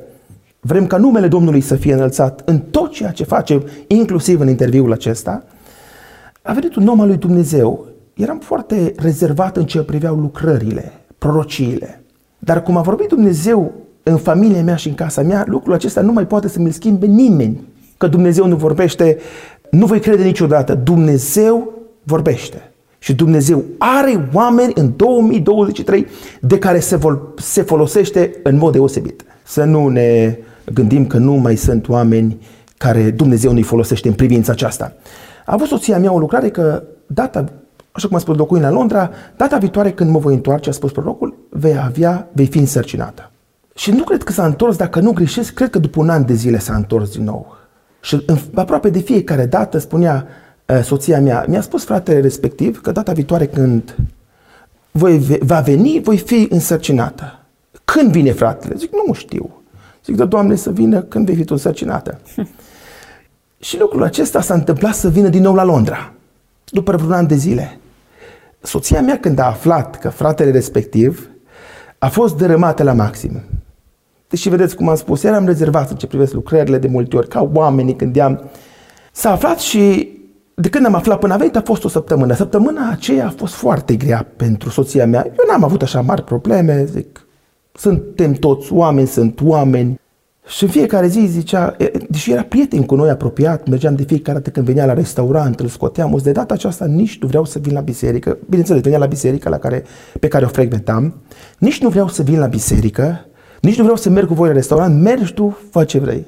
vrem 0.61 0.87
ca 0.87 0.97
numele 0.97 1.29
Domnului 1.29 1.61
să 1.61 1.75
fie 1.75 1.93
înălțat 1.93 2.43
în 2.45 2.59
tot 2.59 2.91
ceea 2.91 3.11
ce 3.11 3.25
face, 3.25 3.62
inclusiv 3.87 4.41
în 4.41 4.49
interviul 4.49 4.93
acesta, 4.93 5.45
a 6.49 6.52
venit 6.52 6.75
un 6.75 6.87
om 6.87 7.00
al 7.00 7.07
lui 7.07 7.17
Dumnezeu. 7.17 7.87
Eram 8.14 8.38
foarte 8.38 8.93
rezervat 8.97 9.57
în 9.57 9.64
ce 9.64 9.83
priveau 9.83 10.17
lucrările, 10.17 10.93
prorociile. 11.19 12.02
Dar 12.38 12.62
cum 12.62 12.76
a 12.76 12.81
vorbit 12.81 13.09
Dumnezeu 13.09 13.73
în 14.02 14.17
familia 14.17 14.62
mea 14.62 14.76
și 14.76 14.88
în 14.88 14.95
casa 14.95 15.23
mea, 15.23 15.45
lucrul 15.47 15.75
acesta 15.75 16.00
nu 16.00 16.12
mai 16.12 16.26
poate 16.26 16.49
să 16.49 16.59
mi-l 16.59 16.71
schimbe 16.71 17.07
nimeni. 17.07 17.61
Că 17.97 18.07
Dumnezeu 18.07 18.47
nu 18.47 18.57
vorbește, 18.57 19.19
nu 19.71 19.87
voi 19.87 20.00
crede 20.00 20.23
niciodată. 20.25 20.75
Dumnezeu 20.75 21.73
vorbește. 22.02 22.71
Și 22.99 23.14
Dumnezeu 23.14 23.64
are 23.78 24.28
oameni 24.33 24.73
în 24.75 24.93
2023 24.97 26.07
de 26.40 26.59
care 26.59 26.81
se, 26.81 26.97
vol, 26.97 27.35
se 27.37 27.62
folosește 27.62 28.35
în 28.43 28.57
mod 28.57 28.73
deosebit. 28.73 29.25
Să 29.45 29.64
nu 29.64 29.88
ne 29.88 30.38
gândim 30.73 31.07
că 31.07 31.19
nu 31.19 31.33
mai 31.33 31.57
sunt 31.57 31.88
oameni 31.88 32.38
care 32.76 33.11
Dumnezeu 33.11 33.52
nu-i 33.52 33.62
folosește 33.62 34.09
în 34.09 34.14
privința 34.14 34.52
aceasta. 34.52 34.93
A 35.49 35.52
avut 35.52 35.67
soția 35.67 35.99
mea 35.99 36.12
o 36.12 36.19
lucrare 36.19 36.50
că 36.50 36.83
data, 37.07 37.45
așa 37.90 38.07
cum 38.07 38.17
a 38.17 38.21
spus 38.21 38.37
locuind 38.37 38.64
la 38.64 38.71
Londra, 38.71 39.11
data 39.37 39.59
viitoare 39.59 39.93
când 39.93 40.11
mă 40.11 40.19
voi 40.19 40.35
întoarce, 40.35 40.69
a 40.69 40.73
spus 40.73 40.93
prorocul, 40.93 41.37
vei 41.49 41.78
avea, 41.78 42.28
vei 42.33 42.47
fi 42.47 42.59
însărcinată. 42.59 43.31
Și 43.75 43.90
nu 43.90 44.05
cred 44.05 44.23
că 44.23 44.33
s-a 44.33 44.45
întors, 44.45 44.76
dacă 44.76 45.00
nu 45.00 45.12
greșesc, 45.12 45.55
cred 45.55 45.71
că 45.71 45.78
după 45.78 46.00
un 46.00 46.09
an 46.09 46.25
de 46.25 46.35
zile 46.35 46.59
s-a 46.59 46.75
întors 46.75 47.11
din 47.11 47.25
nou. 47.25 47.57
Și 48.00 48.25
aproape 48.55 48.90
de 48.90 48.99
fiecare 48.99 49.47
dată 49.47 49.78
spunea 49.78 50.26
uh, 50.67 50.83
soția 50.83 51.21
mea, 51.21 51.45
mi-a 51.49 51.61
spus 51.61 51.85
fratele 51.85 52.21
respectiv 52.21 52.81
că 52.81 52.93
data 52.93 53.12
viitoare 53.12 53.47
când 53.47 53.97
voi, 54.90 55.38
va 55.40 55.61
veni, 55.61 56.00
voi 56.05 56.19
fi 56.19 56.47
însărcinată. 56.50 57.38
Când 57.85 58.11
vine 58.11 58.33
fratele? 58.33 58.75
Zic, 58.76 58.90
nu 59.07 59.12
știu. 59.12 59.62
Zic, 60.05 60.17
da, 60.17 60.25
Doamne, 60.25 60.55
să 60.55 60.71
vină 60.71 61.02
când 61.02 61.26
vei 61.26 61.35
fi 61.35 61.45
tu 61.45 61.52
însărcinată. 61.55 62.19
și 63.59 63.79
lucrul 63.79 64.03
acesta 64.03 64.41
s-a 64.41 64.55
întâmplat 64.55 64.95
să 64.95 65.09
vină 65.09 65.29
din 65.29 65.43
nou 65.43 65.55
la 65.55 65.65
Londra, 65.65 66.12
după 66.65 66.97
vreun 66.97 67.12
an 67.12 67.27
de 67.27 67.35
zile. 67.35 67.79
Soția 68.61 69.00
mea, 69.00 69.19
când 69.19 69.38
a 69.38 69.47
aflat 69.47 69.99
că 69.99 70.09
fratele 70.09 70.50
respectiv 70.50 71.31
a 71.99 72.09
fost 72.09 72.37
dărâmată 72.37 72.83
la 72.83 72.93
maxim, 72.93 73.41
deși 74.29 74.49
vedeți 74.49 74.77
cum 74.77 74.88
am 74.88 74.97
spus, 74.97 75.23
eram 75.23 75.47
rezervat 75.47 75.91
în 75.91 75.97
ce 75.97 76.07
privesc 76.07 76.33
lucrările 76.33 76.79
de 76.79 76.88
multe 76.88 77.17
ori, 77.17 77.29
ca 77.29 77.50
oamenii 77.53 77.97
când 77.97 78.17
i-am... 78.17 78.50
S-a 79.12 79.31
aflat 79.31 79.59
și 79.59 80.12
de 80.55 80.69
când 80.69 80.87
am 80.87 80.95
aflat 80.95 81.19
până 81.19 81.35
a 81.35 81.37
venit 81.37 81.57
a 81.57 81.62
fost 81.65 81.85
o 81.85 81.88
săptămână. 81.88 82.35
Săptămâna 82.35 82.91
aceea 82.91 83.27
a 83.27 83.35
fost 83.37 83.55
foarte 83.55 83.97
grea 83.97 84.27
pentru 84.37 84.69
soția 84.69 85.07
mea. 85.07 85.27
Eu 85.27 85.45
n-am 85.49 85.65
avut 85.65 85.83
așa 85.83 86.00
mari 86.00 86.23
probleme, 86.23 86.85
zic, 86.85 87.27
suntem 87.73 88.33
toți 88.33 88.73
oameni, 88.73 89.07
sunt 89.07 89.41
oameni. 89.43 90.00
Și 90.49 90.64
în 90.64 90.71
fiecare 90.71 91.07
zi 91.07 91.26
zicea, 91.31 91.76
deși 92.09 92.33
era 92.33 92.43
prieten 92.43 92.83
cu 92.83 92.95
noi 92.95 93.11
apropiat, 93.11 93.69
mergeam 93.69 93.95
de 93.95 94.02
fiecare 94.02 94.38
dată 94.38 94.50
când 94.50 94.67
venea 94.67 94.87
la 94.87 94.93
restaurant, 94.93 95.61
îl 95.61 95.67
scoteam, 95.67 96.19
de 96.23 96.33
data 96.33 96.55
aceasta 96.55 96.87
nici 96.87 97.19
nu 97.21 97.28
vreau 97.28 97.45
să 97.45 97.59
vin 97.59 97.73
la 97.73 97.81
biserică. 97.81 98.38
Bineînțeles, 98.49 98.83
venea 98.83 98.99
la 98.99 99.07
biserică 99.07 99.49
la 99.49 99.59
care, 99.59 99.85
pe 100.21 100.28
care 100.28 100.45
o 100.45 100.49
frecventam, 100.49 101.14
nici 101.59 101.83
nu 101.83 101.88
vreau 101.88 102.09
să 102.09 102.23
vin 102.23 102.38
la 102.38 102.47
biserică, 102.47 103.26
nici 103.61 103.76
nu 103.76 103.83
vreau 103.83 103.97
să 103.97 104.11
merg 104.11 104.26
cu 104.26 104.35
voi 104.35 104.49
la 104.49 104.55
restaurant, 104.55 105.02
mergi 105.02 105.33
tu, 105.33 105.59
fă 105.71 105.85
ce 105.85 105.99
vrei. 105.99 106.26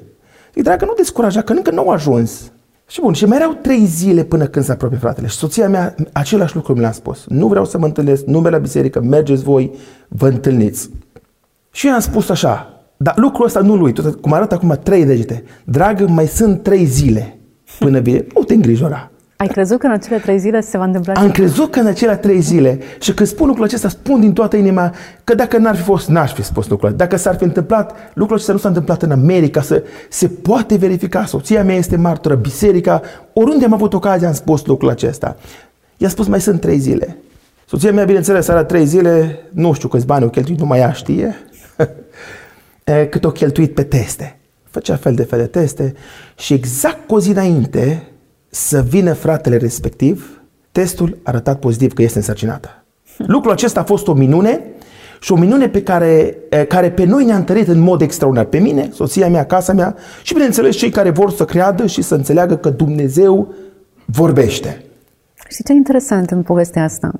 Zic, 0.53 0.63
dragă, 0.63 0.85
nu 0.85 0.93
descuraja, 0.97 1.41
că 1.41 1.53
încă 1.53 1.71
nu 1.71 1.79
au 1.79 1.89
ajuns. 1.89 2.51
Și 2.87 3.01
bun, 3.01 3.13
și 3.13 3.25
mai 3.25 3.37
erau 3.37 3.53
trei 3.61 3.85
zile 3.85 4.23
până 4.23 4.45
când 4.45 4.65
se 4.65 4.71
apropie 4.71 4.97
fratele. 4.97 5.27
Și 5.27 5.35
soția 5.35 5.69
mea, 5.69 5.95
același 6.11 6.55
lucru 6.55 6.73
mi 6.73 6.79
l-a 6.79 6.91
spus. 6.91 7.25
Nu 7.27 7.47
vreau 7.47 7.65
să 7.65 7.77
mă 7.77 7.85
întâlnesc, 7.85 8.25
nu 8.25 8.39
merg 8.39 8.53
la 8.53 8.59
biserică, 8.59 9.01
mergeți 9.01 9.43
voi, 9.43 9.71
vă 10.07 10.27
întâlniți. 10.27 10.89
Și 11.71 11.87
eu 11.87 11.93
am 11.93 11.99
spus 11.99 12.29
așa, 12.29 12.80
dar 13.03 13.13
lucrul 13.17 13.45
ăsta 13.45 13.59
nu 13.59 13.75
lui, 13.75 13.91
tot, 13.91 14.21
cum 14.21 14.33
arată 14.33 14.55
acum 14.55 14.79
trei 14.83 15.05
degete. 15.05 15.43
Dragă, 15.63 16.07
mai 16.07 16.27
sunt 16.27 16.63
trei 16.63 16.85
zile 16.85 17.37
până 17.79 17.99
vine. 17.99 18.25
Nu 18.35 18.43
te 18.43 18.53
îngrijora. 18.53 19.11
Ai 19.37 19.47
crezut 19.47 19.79
că 19.79 19.85
în 19.85 19.91
acele 19.91 20.17
trei 20.17 20.39
zile 20.39 20.61
se 20.61 20.77
va 20.77 20.83
întâmpla 20.83 21.13
Am 21.13 21.31
crezut 21.31 21.71
că 21.71 21.79
în 21.79 21.85
acele 21.85 22.15
trei 22.15 22.39
zile 22.39 22.79
și 22.99 23.13
când 23.13 23.29
spun 23.29 23.47
lucrul 23.47 23.65
acesta, 23.65 23.89
spun 23.89 24.19
din 24.19 24.33
toată 24.33 24.55
inima 24.55 24.93
că 25.23 25.35
dacă 25.35 25.57
n-ar 25.57 25.75
fi 25.75 25.81
fost, 25.81 26.09
n-aș 26.09 26.33
fi 26.33 26.43
spus 26.43 26.67
lucrul 26.67 26.93
Dacă 26.95 27.15
s-ar 27.15 27.35
fi 27.35 27.43
întâmplat, 27.43 27.95
lucrul 28.13 28.35
acesta 28.35 28.53
nu 28.53 28.59
s-a 28.59 28.67
întâmplat 28.67 29.01
în 29.01 29.11
America, 29.11 29.61
să 29.61 29.83
se 30.09 30.27
poate 30.27 30.75
verifica, 30.75 31.25
soția 31.25 31.63
mea 31.63 31.75
este 31.75 31.95
martură, 31.95 32.35
biserica, 32.35 33.01
oriunde 33.33 33.65
am 33.65 33.73
avut 33.73 33.93
ocazia 33.93 34.27
am 34.27 34.33
spus 34.33 34.65
lucrul 34.65 34.89
acesta. 34.89 35.37
I-a 35.97 36.09
spus, 36.09 36.27
mai 36.27 36.41
sunt 36.41 36.61
trei 36.61 36.77
zile. 36.77 37.17
Soția 37.65 37.91
mea, 37.91 38.05
bineînțeles, 38.05 38.47
era 38.47 38.63
trei 38.63 38.85
zile, 38.85 39.39
nu 39.51 39.73
știu 39.73 39.87
câți 39.87 40.05
bani 40.05 40.25
o 40.25 40.29
cheltuit, 40.29 40.59
numai 40.59 40.79
ea 40.79 40.91
știe, 40.91 41.35
cât 43.09 43.23
o 43.23 43.31
cheltuit 43.31 43.73
pe 43.73 43.83
teste. 43.83 44.39
Făcea 44.69 44.95
fel 44.95 45.15
de 45.15 45.23
fel 45.23 45.39
de 45.39 45.45
teste 45.45 45.93
și 46.37 46.53
exact 46.53 47.07
cu 47.07 47.15
o 47.15 47.19
zi 47.19 47.29
înainte 47.29 48.03
să 48.49 48.81
vină 48.81 49.13
fratele 49.13 49.57
respectiv, 49.57 50.41
testul 50.71 51.17
a 51.23 51.29
arătat 51.29 51.59
pozitiv 51.59 51.93
că 51.93 52.01
este 52.01 52.17
însărcinată. 52.17 52.83
Lucrul 53.17 53.51
acesta 53.51 53.79
a 53.79 53.83
fost 53.83 54.07
o 54.07 54.13
minune 54.13 54.61
și 55.19 55.31
o 55.31 55.35
minune 55.35 55.69
pe 55.69 55.83
care, 55.83 56.37
care 56.67 56.91
pe 56.91 57.03
noi 57.03 57.25
ne-a 57.25 57.35
întărit 57.35 57.67
în 57.67 57.79
mod 57.79 58.01
extraordinar. 58.01 58.47
Pe 58.47 58.57
mine, 58.57 58.89
soția 58.93 59.27
mea, 59.27 59.45
casa 59.45 59.73
mea 59.73 59.95
și 60.23 60.33
bineînțeles 60.33 60.75
cei 60.75 60.89
care 60.89 61.09
vor 61.09 61.31
să 61.31 61.45
creadă 61.45 61.85
și 61.85 62.01
să 62.01 62.15
înțeleagă 62.15 62.55
că 62.55 62.69
Dumnezeu 62.69 63.53
vorbește. 64.05 64.85
Și 65.49 65.63
ce 65.63 65.73
interesant 65.73 66.31
în 66.31 66.43
povestea 66.43 66.83
asta? 66.83 67.11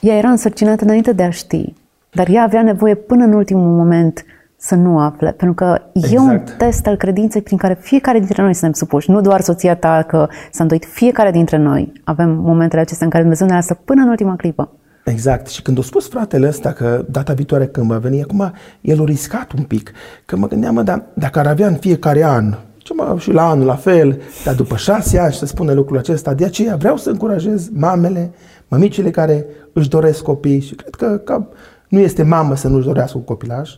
Ea 0.00 0.16
era 0.16 0.28
însărcinată 0.28 0.84
înainte 0.84 1.12
de 1.12 1.22
a 1.22 1.30
ști, 1.30 1.74
dar 2.12 2.28
ea 2.28 2.42
avea 2.42 2.62
nevoie 2.62 2.94
până 2.94 3.24
în 3.24 3.32
ultimul 3.32 3.76
moment 3.76 4.24
să 4.64 4.74
nu 4.74 4.98
afle, 4.98 5.30
pentru 5.30 5.54
că 5.54 5.82
exact. 5.92 6.14
e 6.14 6.18
un 6.18 6.30
exact. 6.30 6.58
test 6.58 6.86
al 6.86 6.96
credinței 6.96 7.42
prin 7.42 7.56
care 7.56 7.78
fiecare 7.80 8.18
dintre 8.18 8.42
noi 8.42 8.54
suntem 8.54 8.72
supuși, 8.72 9.10
nu 9.10 9.20
doar 9.20 9.40
soția 9.40 9.76
ta 9.76 10.02
că 10.02 10.28
s-a 10.50 10.62
îndoit, 10.62 10.84
fiecare 10.84 11.30
dintre 11.30 11.56
noi 11.56 11.92
avem 12.04 12.30
momentele 12.30 12.80
acestea 12.80 13.04
în 13.04 13.10
care 13.10 13.22
Dumnezeu 13.22 13.46
ne 13.46 13.54
lasă 13.54 13.74
până 13.74 14.02
în 14.02 14.08
ultima 14.08 14.36
clipă. 14.36 14.70
Exact. 15.04 15.46
Și 15.46 15.62
când 15.62 15.78
a 15.78 15.82
spus 15.82 16.08
fratele 16.08 16.48
ăsta 16.48 16.72
că 16.72 17.04
data 17.10 17.32
viitoare 17.32 17.66
când 17.66 17.86
va 17.86 17.98
veni, 17.98 18.22
acum 18.22 18.52
el 18.80 19.00
a 19.00 19.04
riscat 19.04 19.52
un 19.52 19.62
pic. 19.62 19.92
Că 20.24 20.36
mă 20.36 20.48
gândeam, 20.48 20.74
mă, 20.74 20.82
dar 20.82 21.02
dacă 21.14 21.38
ar 21.38 21.46
avea 21.46 21.66
în 21.66 21.74
fiecare 21.74 22.24
an, 22.24 22.54
ce 22.78 22.94
mă, 22.94 23.16
și 23.18 23.32
la 23.32 23.48
anul 23.48 23.66
la 23.66 23.76
fel, 23.76 24.20
dar 24.44 24.54
după 24.54 24.76
șase 24.76 25.18
ani 25.18 25.32
să 25.32 25.46
spune 25.46 25.72
lucrul 25.72 25.98
acesta, 25.98 26.34
de 26.34 26.44
aceea 26.44 26.76
vreau 26.76 26.96
să 26.96 27.10
încurajez 27.10 27.68
mamele, 27.72 28.30
mămicile 28.68 29.10
care 29.10 29.46
își 29.72 29.88
doresc 29.88 30.22
copii 30.22 30.60
și 30.60 30.74
cred 30.74 30.94
că, 30.94 31.16
că 31.16 31.46
nu 31.88 31.98
este 31.98 32.22
mamă 32.22 32.56
să 32.56 32.68
nu-și 32.68 32.86
dorească 32.86 33.16
un 33.16 33.24
copilaj, 33.24 33.70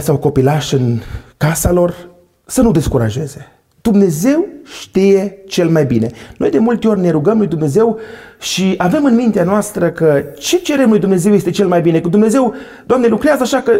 sau 0.00 0.16
copilași 0.16 0.74
în 0.74 0.98
casa 1.36 1.72
lor, 1.72 1.94
să 2.46 2.62
nu 2.62 2.70
descurajeze. 2.70 3.46
Dumnezeu 3.80 4.46
știe 4.80 5.38
cel 5.46 5.68
mai 5.68 5.84
bine. 5.84 6.10
Noi 6.36 6.50
de 6.50 6.58
multe 6.58 6.88
ori 6.88 7.00
ne 7.00 7.10
rugăm 7.10 7.38
lui 7.38 7.46
Dumnezeu 7.46 7.98
și 8.40 8.74
avem 8.76 9.04
în 9.04 9.14
mintea 9.14 9.44
noastră 9.44 9.90
că 9.90 10.24
ce 10.38 10.58
cerem 10.58 10.90
lui 10.90 10.98
Dumnezeu 10.98 11.34
este 11.34 11.50
cel 11.50 11.66
mai 11.66 11.80
bine. 11.80 12.00
Că 12.00 12.08
Dumnezeu, 12.08 12.54
Doamne, 12.86 13.06
lucrează 13.06 13.42
așa 13.42 13.60
că 13.60 13.72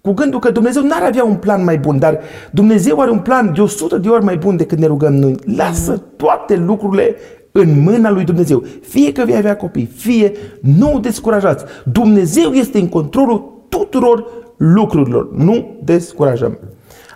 cu 0.00 0.12
gândul 0.12 0.40
că 0.40 0.50
Dumnezeu 0.50 0.82
n-ar 0.82 1.02
avea 1.02 1.24
un 1.24 1.34
plan 1.34 1.64
mai 1.64 1.78
bun, 1.78 1.98
dar 1.98 2.20
Dumnezeu 2.50 3.00
are 3.00 3.10
un 3.10 3.18
plan 3.18 3.52
de 3.54 3.60
100 3.60 3.98
de 3.98 4.08
ori 4.08 4.24
mai 4.24 4.36
bun 4.36 4.56
decât 4.56 4.78
ne 4.78 4.86
rugăm 4.86 5.14
noi. 5.14 5.36
Lasă 5.56 6.02
toate 6.16 6.56
lucrurile 6.56 7.16
în 7.52 7.82
mâna 7.82 8.10
lui 8.10 8.24
Dumnezeu. 8.24 8.64
Fie 8.82 9.12
că 9.12 9.24
vei 9.24 9.36
avea 9.36 9.56
copii, 9.56 9.90
fie 9.96 10.32
nu 10.60 10.98
descurajați. 11.00 11.64
Dumnezeu 11.92 12.50
este 12.50 12.78
în 12.78 12.88
controlul 12.88 13.64
tuturor 13.68 14.24
lucrurilor. 14.62 15.32
Nu 15.32 15.80
descurajăm. 15.84 16.58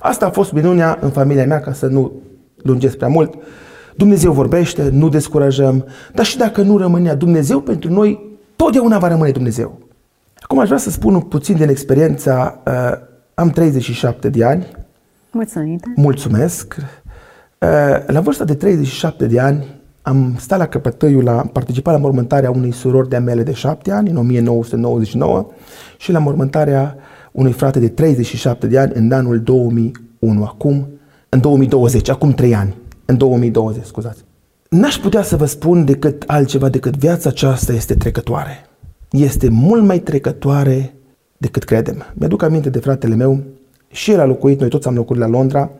Asta 0.00 0.26
a 0.26 0.30
fost 0.30 0.52
minunea 0.52 0.98
în 1.00 1.10
familia 1.10 1.46
mea, 1.46 1.60
ca 1.60 1.72
să 1.72 1.86
nu 1.86 2.12
lungesc 2.56 2.96
prea 2.96 3.08
mult. 3.08 3.34
Dumnezeu 3.96 4.32
vorbește, 4.32 4.88
nu 4.92 5.08
descurajăm, 5.08 5.86
dar 6.14 6.24
și 6.24 6.36
dacă 6.36 6.62
nu 6.62 6.76
rămânea 6.76 7.14
Dumnezeu 7.14 7.60
pentru 7.60 7.92
noi, 7.92 8.38
totdeauna 8.56 8.98
va 8.98 9.08
rămâne 9.08 9.30
Dumnezeu. 9.30 9.78
Acum 10.40 10.58
aș 10.58 10.66
vrea 10.66 10.78
să 10.78 10.90
spun 10.90 11.20
puțin 11.20 11.56
din 11.56 11.68
experiența, 11.68 12.62
uh, 12.66 12.92
am 13.34 13.50
37 13.50 14.28
de 14.28 14.44
ani. 14.44 14.66
Mulțumesc. 15.30 15.84
Mulțumesc. 15.94 16.76
Uh, 16.78 17.68
la 18.06 18.20
vârsta 18.20 18.44
de 18.44 18.54
37 18.54 19.26
de 19.26 19.40
ani 19.40 19.66
am 20.02 20.34
stat 20.38 20.58
la 20.58 20.66
căpătăiul, 20.66 21.24
la, 21.24 21.38
am 21.38 21.46
participat 21.46 21.94
la 21.94 22.00
mormântarea 22.00 22.50
unei 22.50 22.72
surori 22.72 23.08
de-a 23.08 23.20
mele 23.20 23.42
de 23.42 23.52
7 23.52 23.92
ani, 23.92 24.10
în 24.10 24.16
1999, 24.16 25.46
și 25.96 26.12
la 26.12 26.18
mormântarea 26.18 26.96
unui 27.36 27.52
frate 27.52 27.78
de 27.78 27.88
37 27.88 28.66
de 28.66 28.78
ani 28.78 28.92
în 28.94 29.12
anul 29.12 29.40
2001, 29.40 30.44
acum, 30.44 30.88
în 31.28 31.40
2020, 31.40 32.08
acum 32.08 32.32
3 32.32 32.54
ani, 32.54 32.74
în 33.04 33.16
2020, 33.16 33.84
scuzați. 33.84 34.24
N-aș 34.68 34.96
putea 34.96 35.22
să 35.22 35.36
vă 35.36 35.44
spun 35.44 35.84
decât 35.84 36.24
altceva 36.26 36.68
decât 36.68 36.96
viața 36.96 37.28
aceasta 37.28 37.72
este 37.72 37.94
trecătoare. 37.94 38.66
este 39.10 39.48
mult 39.48 39.82
mai 39.82 39.98
trecătoare 39.98 40.94
decât 41.36 41.64
credem. 41.64 42.04
Mi-aduc 42.14 42.42
aminte 42.42 42.70
de 42.70 42.78
fratele 42.78 43.14
meu, 43.14 43.42
și 43.88 44.10
el 44.10 44.20
a 44.20 44.24
locuit, 44.24 44.60
noi 44.60 44.68
toți 44.68 44.88
am 44.88 44.94
locuit 44.94 45.20
la 45.20 45.26
Londra. 45.26 45.70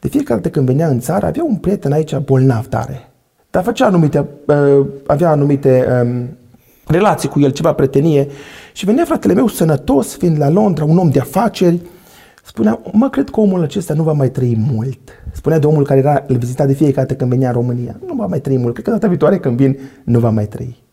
De 0.00 0.08
fiecare 0.08 0.40
dată 0.40 0.50
când 0.50 0.66
venea 0.66 0.88
în 0.88 1.00
țară, 1.00 1.26
avea 1.26 1.44
un 1.44 1.56
prieten 1.56 1.92
aici 1.92 2.16
bolnav 2.16 2.66
tare. 2.66 3.10
Dar 3.50 3.62
făcea 3.62 3.86
anumite, 3.86 4.26
uh, 4.46 4.86
avea 5.06 5.30
anumite 5.30 5.86
um, 6.02 6.28
relații 6.86 7.28
cu 7.28 7.40
el, 7.40 7.50
ceva 7.50 7.72
pretenie. 7.72 8.28
Și 8.72 8.84
venea 8.84 9.04
fratele 9.04 9.34
meu 9.34 9.48
sănătos, 9.48 10.16
fiind 10.16 10.38
la 10.38 10.48
Londra, 10.48 10.84
un 10.84 10.98
om 10.98 11.10
de 11.10 11.20
afaceri. 11.20 11.80
Spunea, 12.44 12.80
mă, 12.92 13.10
cred 13.10 13.30
că 13.30 13.40
omul 13.40 13.62
acesta 13.62 13.94
nu 13.94 14.02
va 14.02 14.12
mai 14.12 14.30
trăi 14.30 14.56
mult. 14.72 14.98
Spunea 15.32 15.58
de 15.58 15.66
omul 15.66 15.84
care 15.84 15.98
era, 15.98 16.24
îl 16.26 16.36
vizita 16.36 16.66
de 16.66 16.72
fiecare 16.72 17.06
dată 17.06 17.14
când 17.14 17.30
venea 17.30 17.48
în 17.48 17.54
România. 17.54 17.96
Nu 18.06 18.14
va 18.14 18.26
mai 18.26 18.40
trăi 18.40 18.58
mult. 18.58 18.72
Cred 18.72 18.84
că 18.84 18.90
data 18.90 19.08
viitoare 19.08 19.38
când 19.38 19.56
vin, 19.56 19.78
nu 20.04 20.18
va 20.18 20.30
mai 20.30 20.46
trăi. 20.46 20.84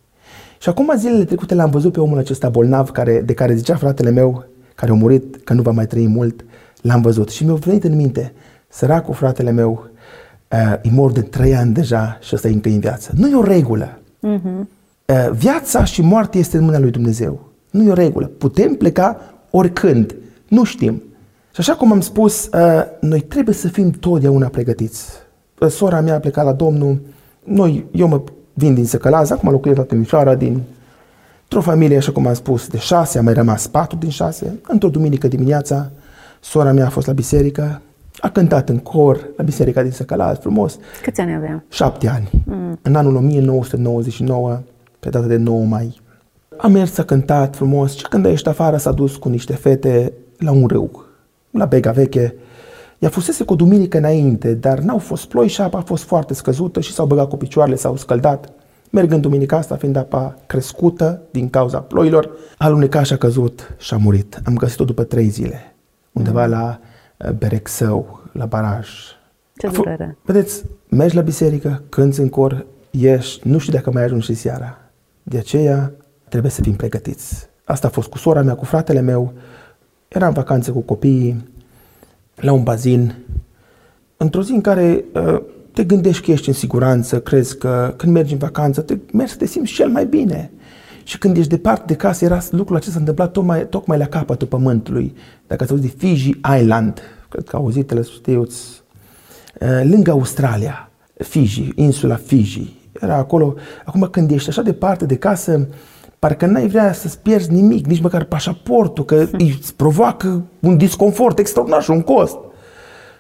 Și 0.60 0.70
acum 0.70 0.94
zilele 0.98 1.24
trecute 1.24 1.56
l-am 1.56 1.70
văzut 1.70 1.94
pe 1.94 2.00
omul 2.00 2.18
acesta 2.18 2.50
bolnav 2.50 2.90
care, 2.90 3.22
de 3.22 3.34
care 3.34 3.56
zicea 3.56 3.76
fratele 3.76 4.10
meu, 4.10 4.46
care 4.76 4.92
a 4.92 4.94
murit, 4.94 5.44
că 5.44 5.54
nu 5.54 5.62
va 5.62 5.72
mai 5.72 5.86
trăi 5.86 6.08
mult, 6.08 6.46
l-am 6.82 7.02
văzut. 7.02 7.30
Și 7.30 7.46
mi-a 7.46 7.54
venit 7.54 7.84
în 7.84 7.96
minte, 7.96 8.34
săracul 8.68 9.14
fratele 9.14 9.52
meu, 9.52 9.90
uh, 10.52 10.74
e 10.82 10.90
mor 10.92 11.12
de 11.12 11.22
trei 11.22 11.56
ani 11.56 11.74
deja 11.74 12.18
și 12.22 12.36
ăsta 12.36 12.48
e 12.48 12.52
încă 12.52 12.70
în 12.70 12.80
viață. 12.80 13.12
Nu 13.16 13.28
e 13.28 13.36
o 13.36 13.44
regulă. 13.44 14.00
Uh-huh. 14.28 14.68
Uh, 15.06 15.30
viața 15.32 15.84
și 15.84 16.02
moartea 16.02 16.40
este 16.40 16.58
în 16.58 16.64
mâna 16.64 16.80
lui 16.80 16.92
Dumnezeu. 16.92 17.50
Nu 17.72 17.84
e 17.84 17.90
o 17.90 17.94
regulă. 17.94 18.26
Putem 18.26 18.74
pleca 18.74 19.20
oricând. 19.50 20.16
Nu 20.48 20.64
știm. 20.64 21.04
Și 21.54 21.60
așa 21.60 21.76
cum 21.76 21.92
am 21.92 22.02
spus, 22.02 22.50
uh, 22.54 22.84
noi 23.00 23.20
trebuie 23.20 23.56
să 23.56 23.68
fim 23.68 23.90
totdeauna 23.92 24.48
pregătiți. 24.48 25.06
Uh, 25.60 25.70
sora 25.70 26.02
mea 26.02 26.16
a 26.16 26.20
plecat 26.20 26.46
la 26.46 26.54
Domnul, 26.54 27.02
noi, 27.44 27.86
eu 27.92 28.08
mă 28.08 28.22
vin 28.54 28.74
din 28.74 28.86
Săcălaz, 28.86 29.30
acum 29.30 29.50
locuiesc 29.50 29.80
la 29.80 29.86
Timișoara, 29.86 30.36
din 30.36 30.62
într-o 31.42 31.72
familie, 31.72 31.98
așa 31.98 32.12
cum 32.12 32.28
am 32.28 32.34
spus, 32.34 32.68
de 32.68 32.78
șase, 32.78 33.18
am 33.18 33.24
mai 33.24 33.34
rămas 33.34 33.68
patru 33.68 33.98
din 33.98 34.10
șase. 34.10 34.60
Într-o 34.68 34.90
duminică 34.90 35.28
dimineața, 35.28 35.92
sora 36.40 36.72
mea 36.72 36.86
a 36.86 36.90
fost 36.90 37.08
la 37.08 37.14
biserică, 37.14 37.82
a 38.20 38.30
cântat 38.30 38.70
în 38.70 38.78
cor 38.78 39.30
la 39.38 39.44
biserica 39.44 39.82
din 39.82 39.92
Săcălaz, 39.92 40.38
frumos. 40.38 40.78
Câți 41.04 41.22
ani 41.22 41.36
avea? 41.36 41.64
Șapte 41.70 42.08
ani. 42.08 42.30
Mm. 42.46 42.80
În 42.82 42.96
anul 42.96 43.16
1999, 43.16 44.60
pe 45.04 45.10
data 45.10 45.26
de 45.26 45.36
9 45.36 45.66
mai. 45.66 46.02
A 46.58 46.68
mers, 46.68 46.98
a 46.98 47.04
cântat 47.04 47.56
frumos 47.56 47.96
și 47.96 48.08
când 48.08 48.26
a 48.26 48.30
ieșit 48.30 48.48
afară 48.48 48.78
s-a 48.78 48.92
dus 48.92 49.16
cu 49.16 49.30
niște 49.30 49.54
fete 49.54 50.14
la 50.38 50.52
un 50.52 50.68
râu, 50.68 51.06
la 51.52 51.66
Bega 51.66 51.92
Veche. 51.92 52.36
Ea 53.00 53.10
fusese 53.10 53.44
cu 53.44 53.54
o 53.54 53.56
duminică 53.56 53.98
înainte, 53.98 54.54
dar 54.54 54.80
n-au 54.80 54.98
fost 54.98 55.26
ploi 55.26 55.48
și 55.48 55.62
apa 55.62 55.78
a 55.78 55.82
fost 55.82 56.04
foarte 56.04 56.34
scăzută 56.34 56.80
și 56.80 56.94
s-au 56.94 57.06
băgat 57.06 57.30
cu 57.30 57.38
picioarele, 57.38 57.76
s-au 57.76 57.96
scăldat. 57.98 58.52
Mergând 58.90 59.22
duminica 59.22 59.58
asta, 59.58 59.76
fiind 59.76 59.96
apa 59.96 60.36
crescută 60.46 61.22
din 61.32 61.50
cauza 61.50 61.80
ploilor, 61.80 62.30
a 62.58 62.66
alunecat 62.66 63.06
și 63.06 63.14
a 63.14 63.18
căzut 63.18 63.76
și 63.80 63.94
a 63.94 63.98
murit. 63.98 64.42
Am 64.46 64.56
găsit-o 64.56 64.84
după 64.84 65.04
trei 65.04 65.28
zile, 65.28 65.76
undeva 66.12 66.46
mm. 66.46 66.52
la 66.52 66.80
uh, 67.18 67.32
Berexău, 67.32 68.22
la 68.32 68.46
baraj. 68.46 68.90
Ce 69.56 69.68
durere. 69.68 70.18
Vedeți, 70.26 70.64
mergi 70.90 71.16
la 71.16 71.22
biserică, 71.22 71.84
cânți 71.90 72.20
în 72.20 72.30
cor, 72.30 72.66
ieși, 72.92 73.40
nu 73.44 73.58
știu 73.58 73.74
dacă 73.74 73.92
mai 73.92 74.04
ajungi 74.04 74.26
și 74.26 74.34
seara. 74.34 74.83
De 75.24 75.38
aceea 75.38 75.92
trebuie 76.30 76.52
să 76.52 76.62
fim 76.62 76.74
pregătiți. 76.74 77.48
Asta 77.64 77.88
a 77.88 77.90
fost 77.90 78.10
cu 78.10 78.18
sora 78.18 78.42
mea, 78.42 78.56
cu 78.56 78.66
fratele 78.66 79.00
meu. 79.00 79.34
Eram 80.08 80.28
în 80.28 80.34
vacanțe 80.34 80.72
cu 80.72 80.80
copiii, 80.80 81.50
la 82.36 82.52
un 82.52 82.64
bazin, 82.64 83.16
într-o 84.18 84.42
zi 84.42 84.52
în 84.52 84.62
care 84.62 85.04
uh, 85.14 85.42
te 85.72 85.84
gândești 85.84 86.26
că 86.26 86.32
ești 86.32 86.48
în 86.48 86.54
siguranță, 86.54 87.22
crezi 87.22 87.58
că 87.58 87.94
când 87.98 88.12
mergi 88.12 88.34
în 88.34 88.40
vacanță, 88.40 88.82
te, 88.82 88.98
mergi 89.14 89.32
să 89.32 89.38
te 89.38 89.46
simți 89.46 89.74
cel 89.74 89.90
mai 89.90 90.06
bine. 90.06 90.52
Și 91.04 91.18
când 91.18 91.38
ești 91.38 91.50
departe 91.50 91.84
de 91.88 91.94
casă, 91.96 92.26
era 92.26 92.42
lucrul 92.50 92.76
acesta 92.76 93.00
întâmplat 93.00 93.32
tocmai, 93.32 93.68
tocmai 93.68 93.98
la 93.98 94.06
capătul 94.06 94.48
pământului. 94.48 95.16
Dacă 95.48 95.64
ați 95.64 95.72
auzit 95.72 95.92
de 95.92 95.98
Fiji 95.98 96.40
Island, 96.60 97.02
cred 97.30 97.48
că 97.48 97.56
auzit, 97.56 97.92
le 97.92 98.02
știuți, 98.02 98.84
uh, 99.60 99.82
lângă 99.84 100.12
Australia, 100.12 100.92
Fiji, 101.18 101.72
insula 101.76 102.16
Fiji. 102.16 102.74
Era 103.02 103.16
acolo, 103.16 103.54
acum 103.86 104.08
când 104.12 104.32
ești 104.32 104.50
așa 104.50 104.62
departe 104.62 105.06
de 105.06 105.16
casă, 105.16 105.68
parcă 106.20 106.46
n-ai 106.46 106.68
vrea 106.68 106.94
să-ți 106.94 107.20
pierzi 107.20 107.52
nimic, 107.52 107.86
nici 107.86 108.02
măcar 108.02 108.24
pașaportul, 108.24 109.06
că 109.06 109.16
îți 109.60 109.76
provoacă 109.76 110.44
un 110.60 110.78
disconfort 110.78 111.40
extraordinar 111.40 111.82
și 111.82 111.92
un 111.92 112.02
cost. 112.02 112.38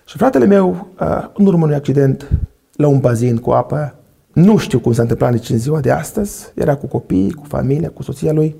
Și 0.05 0.17
fratele 0.17 0.45
meu, 0.45 0.87
în 1.33 1.45
urmă 1.45 1.63
unui 1.63 1.75
accident, 1.75 2.29
la 2.75 2.87
un 2.87 2.99
bazin 2.99 3.37
cu 3.37 3.51
apă, 3.51 3.95
nu 4.33 4.57
știu 4.57 4.79
cum 4.79 4.93
s-a 4.93 5.01
întâmplat 5.01 5.31
nici 5.31 5.49
în 5.49 5.57
ziua 5.57 5.79
de 5.79 5.91
astăzi, 5.91 6.51
era 6.55 6.75
cu 6.75 6.87
copii, 6.87 7.31
cu 7.31 7.43
familia, 7.47 7.89
cu 7.89 8.03
soția 8.03 8.31
lui, 8.31 8.55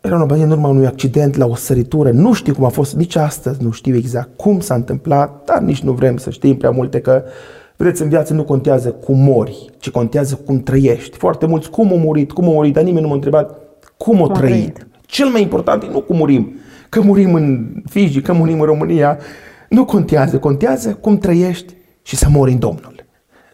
era 0.00 0.16
un 0.16 0.26
bazin 0.26 0.44
în 0.44 0.50
urma 0.50 0.68
unui 0.68 0.86
accident 0.86 1.36
la 1.36 1.46
o 1.46 1.54
săritură, 1.54 2.10
nu 2.10 2.32
știu 2.32 2.54
cum 2.54 2.64
a 2.64 2.68
fost 2.68 2.94
nici 2.94 3.16
astăzi, 3.16 3.62
nu 3.62 3.70
știu 3.70 3.96
exact 3.96 4.36
cum 4.36 4.60
s-a 4.60 4.74
întâmplat, 4.74 5.44
dar 5.44 5.58
nici 5.58 5.82
nu 5.82 5.92
vrem 5.92 6.16
să 6.16 6.30
știm 6.30 6.56
prea 6.56 6.70
multe 6.70 7.00
că 7.00 7.22
Vedeți, 7.76 8.02
în 8.02 8.08
viață 8.08 8.34
nu 8.34 8.44
contează 8.44 8.90
cum 8.90 9.18
mori, 9.18 9.70
ci 9.78 9.90
contează 9.90 10.34
cum 10.34 10.62
trăiești. 10.62 11.16
Foarte 11.16 11.46
mulți 11.46 11.70
cum 11.70 11.88
au 11.88 11.98
murit, 11.98 12.32
cum 12.32 12.44
au 12.44 12.52
murit, 12.52 12.72
dar 12.72 12.82
nimeni 12.82 13.02
nu 13.02 13.08
m-a 13.08 13.14
întrebat 13.14 13.58
cum 13.96 14.22
au 14.22 14.30
trăit. 14.30 14.52
trăit. 14.52 14.86
Cel 15.06 15.28
mai 15.28 15.42
important 15.42 15.82
e 15.82 15.86
nu 15.90 16.00
cum 16.00 16.16
murim. 16.16 16.52
Că 16.88 17.00
murim 17.00 17.34
în 17.34 17.72
Fiji, 17.88 18.20
că 18.20 18.32
murim 18.32 18.60
în 18.60 18.66
România, 18.66 19.18
nu 19.68 19.84
contează. 19.84 20.38
Contează 20.38 20.94
cum 20.94 21.18
trăiești 21.18 21.74
și 22.02 22.16
să 22.16 22.28
mori 22.28 22.52
în 22.52 22.58
Domnul. 22.58 23.04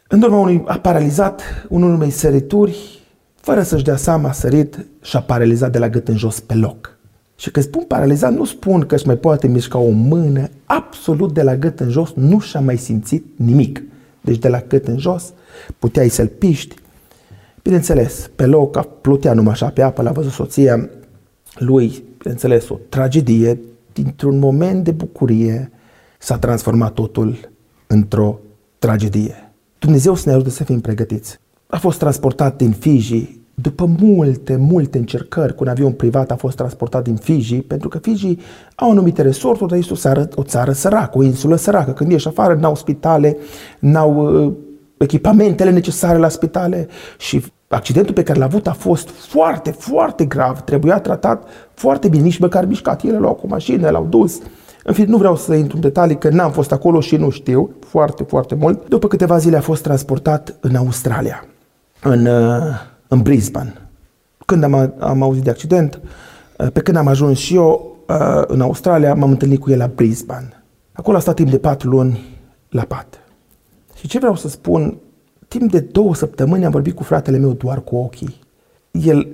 În 0.08 0.22
urma 0.22 0.38
unui 0.38 0.62
a 0.66 0.78
paralizat 0.78 1.42
unul 1.68 1.94
unei 1.94 2.10
sărituri, 2.10 3.00
fără 3.34 3.62
să-și 3.62 3.84
dea 3.84 3.96
seama, 3.96 4.28
a 4.28 4.32
sărit 4.32 4.86
și 5.02 5.16
a 5.16 5.20
paralizat 5.20 5.72
de 5.72 5.78
la 5.78 5.88
gât 5.88 6.08
în 6.08 6.16
jos 6.16 6.40
pe 6.40 6.54
loc. 6.54 6.96
Și 7.36 7.50
când 7.50 7.64
spun 7.64 7.82
paralizat, 7.82 8.32
nu 8.32 8.44
spun 8.44 8.80
că 8.80 8.94
își 8.94 9.06
mai 9.06 9.16
poate 9.16 9.46
mișca 9.46 9.78
o 9.78 9.90
mână, 9.90 10.48
absolut 10.64 11.32
de 11.32 11.42
la 11.42 11.56
gât 11.56 11.80
în 11.80 11.90
jos 11.90 12.12
nu 12.14 12.38
și-a 12.38 12.60
mai 12.60 12.76
simțit 12.76 13.24
nimic 13.36 13.82
deci 14.28 14.38
de 14.38 14.48
la 14.48 14.60
cât 14.60 14.88
în 14.88 14.98
jos, 14.98 15.32
puteai 15.78 16.08
să-l 16.08 16.26
piști. 16.26 16.74
Bineînțeles, 17.62 18.30
pe 18.36 18.46
loc 18.46 19.00
plutea 19.00 19.32
numai 19.32 19.52
așa 19.52 19.68
pe 19.68 19.82
apă, 19.82 20.02
l-a 20.02 20.12
văzut 20.12 20.32
soția 20.32 20.88
lui, 21.54 22.02
bineînțeles, 22.18 22.68
o 22.68 22.78
tragedie, 22.88 23.60
dintr-un 23.92 24.38
moment 24.38 24.84
de 24.84 24.90
bucurie 24.90 25.70
s-a 26.18 26.38
transformat 26.38 26.92
totul 26.92 27.50
într-o 27.86 28.38
tragedie. 28.78 29.52
Dumnezeu 29.78 30.14
să 30.14 30.28
ne 30.28 30.34
ajute 30.34 30.50
să 30.50 30.64
fim 30.64 30.80
pregătiți. 30.80 31.38
A 31.66 31.78
fost 31.78 31.98
transportat 31.98 32.56
din 32.56 32.70
Fiji 32.70 33.37
după 33.62 33.90
multe, 34.00 34.56
multe 34.56 34.98
încercări 34.98 35.54
cu 35.54 35.62
un 35.62 35.68
avion 35.68 35.92
privat 35.92 36.30
a 36.30 36.36
fost 36.36 36.56
transportat 36.56 37.02
din 37.02 37.16
Fiji, 37.16 37.56
pentru 37.56 37.88
că 37.88 37.98
Fiji 37.98 38.36
au 38.74 38.90
anumite 38.90 39.22
resorturi, 39.22 39.70
dar 39.70 39.78
este 39.78 39.92
o 39.92 39.96
țară, 39.96 40.28
o 40.34 40.42
țară 40.42 40.72
săracă, 40.72 41.18
o 41.18 41.22
insulă 41.22 41.56
săracă. 41.56 41.92
Când 41.92 42.12
ești 42.12 42.28
afară, 42.28 42.54
n-au 42.54 42.74
spitale, 42.74 43.36
n-au 43.78 44.44
uh, 44.44 44.52
echipamentele 44.96 45.70
necesare 45.70 46.18
la 46.18 46.28
spitale 46.28 46.88
și 47.18 47.44
accidentul 47.68 48.14
pe 48.14 48.22
care 48.22 48.38
l-a 48.38 48.44
avut 48.44 48.66
a 48.66 48.72
fost 48.72 49.08
foarte, 49.08 49.70
foarte 49.70 50.24
grav. 50.24 50.60
Trebuia 50.60 51.00
tratat 51.00 51.48
foarte 51.74 52.08
bine, 52.08 52.22
nici 52.22 52.38
măcar 52.38 52.64
mișcat. 52.64 53.02
Ele 53.02 53.18
l-au 53.18 53.34
cu 53.34 53.46
mașină, 53.46 53.90
l-au 53.90 54.06
dus. 54.10 54.38
În 54.84 54.94
fine, 54.94 55.06
nu 55.06 55.16
vreau 55.16 55.36
să 55.36 55.54
intru 55.54 55.76
în 55.76 55.82
detalii, 55.82 56.18
că 56.18 56.28
n-am 56.28 56.50
fost 56.50 56.72
acolo 56.72 57.00
și 57.00 57.16
nu 57.16 57.30
știu 57.30 57.70
foarte, 57.86 58.22
foarte 58.22 58.54
mult. 58.54 58.88
După 58.88 59.08
câteva 59.08 59.38
zile 59.38 59.56
a 59.56 59.60
fost 59.60 59.82
transportat 59.82 60.56
în 60.60 60.74
Australia, 60.74 61.44
în 62.02 62.26
uh, 62.26 62.62
în 63.08 63.22
Brisbane. 63.22 63.88
Când 64.46 64.62
am, 64.62 64.94
am 64.98 65.22
auzit 65.22 65.42
de 65.42 65.50
accident, 65.50 66.00
uh, 66.58 66.66
pe 66.72 66.80
când 66.80 66.96
am 66.96 67.06
ajuns 67.06 67.38
și 67.38 67.54
eu 67.54 67.96
uh, 68.08 68.42
în 68.46 68.60
Australia, 68.60 69.14
m-am 69.14 69.30
întâlnit 69.30 69.60
cu 69.60 69.70
el 69.70 69.78
la 69.78 69.90
Brisbane. 69.94 70.62
Acolo 70.92 71.16
a 71.16 71.20
stat 71.20 71.34
timp 71.34 71.50
de 71.50 71.58
patru 71.58 71.88
luni 71.88 72.38
la 72.68 72.82
pat. 72.82 73.20
Și 73.94 74.08
ce 74.08 74.18
vreau 74.18 74.36
să 74.36 74.48
spun, 74.48 74.96
timp 75.48 75.70
de 75.70 75.80
două 75.80 76.14
săptămâni 76.14 76.64
am 76.64 76.70
vorbit 76.70 76.94
cu 76.94 77.02
fratele 77.02 77.38
meu 77.38 77.52
doar 77.52 77.82
cu 77.82 77.96
ochii. 77.96 78.40
El, 78.90 79.28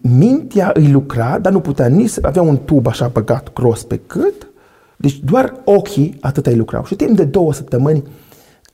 mintea 0.00 0.70
îi 0.74 0.90
lucra, 0.90 1.38
dar 1.38 1.52
nu 1.52 1.60
putea 1.60 1.86
nici 1.86 2.10
să 2.10 2.20
avea 2.22 2.42
un 2.42 2.58
tub 2.64 2.86
așa 2.86 3.08
băgat 3.08 3.52
gros 3.52 3.84
pe 3.84 4.00
cât, 4.06 4.46
deci 4.96 5.20
doar 5.20 5.54
ochii 5.64 6.16
atât 6.20 6.46
îi 6.46 6.56
lucrau. 6.56 6.84
Și 6.84 6.94
timp 6.94 7.16
de 7.16 7.24
două 7.24 7.52
săptămâni 7.52 8.02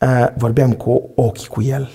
uh, 0.00 0.26
vorbeam 0.36 0.72
cu 0.72 1.10
ochii 1.14 1.48
cu 1.48 1.62
el. 1.62 1.88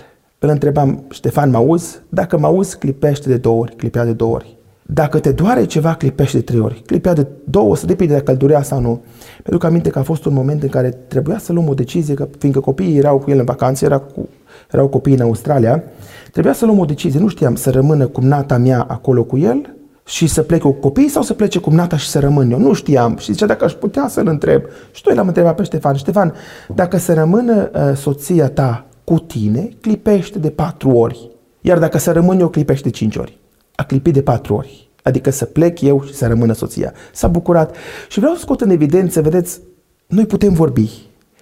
Îl 0.46 0.52
întrebam, 0.52 1.04
Ștefan, 1.10 1.50
mă 1.50 1.58
auzi? 1.58 2.00
Dacă 2.10 2.38
mă 2.38 2.46
auzi, 2.46 2.78
clipește 2.78 3.30
de 3.30 3.38
două 3.38 3.62
ori, 3.62 3.76
clipea 3.76 4.06
de 4.06 4.12
două 4.12 4.34
ori. 4.34 4.58
Dacă 4.82 5.20
te 5.20 5.32
doare 5.32 5.66
ceva, 5.66 5.94
clipește 5.94 6.38
de 6.38 6.44
trei 6.44 6.60
ori. 6.60 6.82
Clipea 6.86 7.14
de 7.14 7.28
două, 7.44 7.76
să 7.76 7.86
depinde 7.86 8.14
dacă 8.14 8.32
îl 8.32 8.38
durea 8.38 8.62
sau 8.62 8.82
nu. 8.82 9.04
Pentru 9.36 9.58
că 9.58 9.66
aminte 9.66 9.90
că 9.90 10.00
a 10.00 10.04
fost 10.04 10.26
un 10.26 10.34
moment 10.34 10.64
în 10.64 10.70
care 10.70 10.90
trebuia 10.90 11.38
să 11.38 11.54
luăm 11.54 11.68
o 11.68 11.74
decizie, 11.74 12.14
că 12.14 12.28
fiindcă 12.38 12.60
copiii 12.60 12.98
erau 12.98 13.18
cu 13.20 13.32
el 13.32 13.40
în 13.40 13.46
vacanță, 13.46 13.86
era 13.86 13.98
cu, 13.98 14.30
erau 14.72 14.88
copii 14.88 15.14
în 15.14 15.22
Australia, 15.22 15.84
trebuia 16.32 16.54
să 16.54 16.66
luăm 16.66 16.80
o 16.80 16.86
decizie. 16.86 17.20
Nu 17.20 17.28
știam 17.28 17.56
să 17.56 17.70
rămână 17.70 18.08
cu 18.08 18.22
nata 18.22 18.58
mea 18.58 18.86
acolo 18.88 19.24
cu 19.24 19.38
el 19.38 19.76
și 20.06 20.28
să 20.28 20.42
plece 20.42 20.62
cu 20.62 20.72
copiii 20.72 21.10
sau 21.10 21.22
să 21.22 21.34
plece 21.34 21.60
cu 21.60 21.70
nata 21.70 21.98
și 21.98 22.08
să 22.08 22.20
rămân 22.20 22.52
eu. 22.52 22.60
Nu 22.60 22.74
știam. 22.74 23.18
Și 23.18 23.32
zicea 23.32 23.46
dacă 23.46 23.64
aș 23.64 23.74
putea 23.74 24.08
să-l 24.08 24.28
întreb. 24.28 24.62
Și 24.92 25.02
tu 25.02 25.14
l-am 25.14 25.28
întrebat 25.28 25.56
pe 25.56 25.64
Ștefan. 25.64 25.96
Ștefan, 25.96 26.34
dacă 26.76 26.98
să 26.98 27.14
rămână 27.14 27.72
uh, 27.74 27.96
soția 27.96 28.50
ta 28.50 28.86
cu 29.06 29.20
tine, 29.20 29.70
clipește 29.82 30.40
de 30.40 30.50
patru 30.50 30.90
ori. 30.90 31.32
Iar 31.62 31.80
dacă 31.80 31.98
să 31.98 32.12
rămân 32.12 32.40
eu, 32.40 32.50
clipește 32.50 32.90
de 32.90 32.96
cinci 32.96 33.16
ori. 33.16 33.40
A 33.76 33.84
clipit 33.84 34.14
de 34.14 34.22
patru 34.22 34.54
ori. 34.54 34.90
Adică 35.04 35.30
să 35.30 35.46
plec 35.46 35.82
eu 35.82 36.04
și 36.04 36.14
să 36.14 36.28
rămână 36.28 36.54
soția. 36.54 36.94
S-a 37.14 37.28
bucurat. 37.28 37.76
Și 38.10 38.20
vreau 38.20 38.34
să 38.34 38.40
scot 38.40 38.62
în 38.62 38.70
evidență, 38.70 39.22
vedeți, 39.22 39.60
noi 40.08 40.26
putem 40.26 40.54
vorbi 40.54 40.90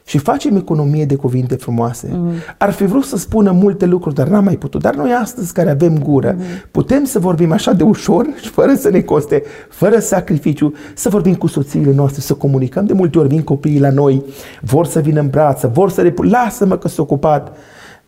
și 0.06 0.18
facem 0.18 0.56
economie 0.56 1.06
de 1.06 1.16
cuvinte 1.16 1.56
frumoase. 1.56 2.10
Mm. 2.12 2.32
Ar 2.58 2.72
fi 2.72 2.86
vrut 2.86 3.04
să 3.04 3.18
spună 3.18 3.52
multe 3.52 3.86
lucruri, 3.86 4.16
dar 4.16 4.28
n-am 4.28 4.44
mai 4.44 4.56
putut. 4.56 4.82
Dar 4.82 4.96
noi 4.96 5.12
astăzi 5.12 5.54
care 5.54 5.70
avem 5.70 6.00
gură, 6.00 6.36
mm. 6.38 6.44
putem 6.72 7.04
să 7.04 7.20
vorbim 7.20 7.52
așa 7.52 7.74
de 7.74 7.84
ușor 7.84 8.28
și 8.42 8.50
fără 8.50 8.74
să 8.76 8.90
ne 8.90 9.02
coste, 9.02 9.44
fără 9.70 10.00
sacrificiu, 10.00 10.74
să 10.94 11.10
vorbim 11.10 11.36
cu 11.36 11.48
soțiile 11.48 11.94
noastre, 11.94 12.22
să 12.22 12.34
comunicăm. 12.34 12.86
De 12.86 12.94
multe 12.94 13.20
ori 13.20 13.28
vin 13.28 13.42
copiii 13.42 13.80
la 13.80 13.90
noi, 13.90 14.24
vor 14.62 14.86
să 14.86 15.00
vină 15.00 15.20
în 15.20 15.30
brață, 15.30 15.72
vor 15.74 15.90
să 15.90 16.02
le 16.02 16.14
lasă-mă 16.18 16.78
că 16.78 16.88
sunt 16.88 17.08
ocupat. 17.08 17.58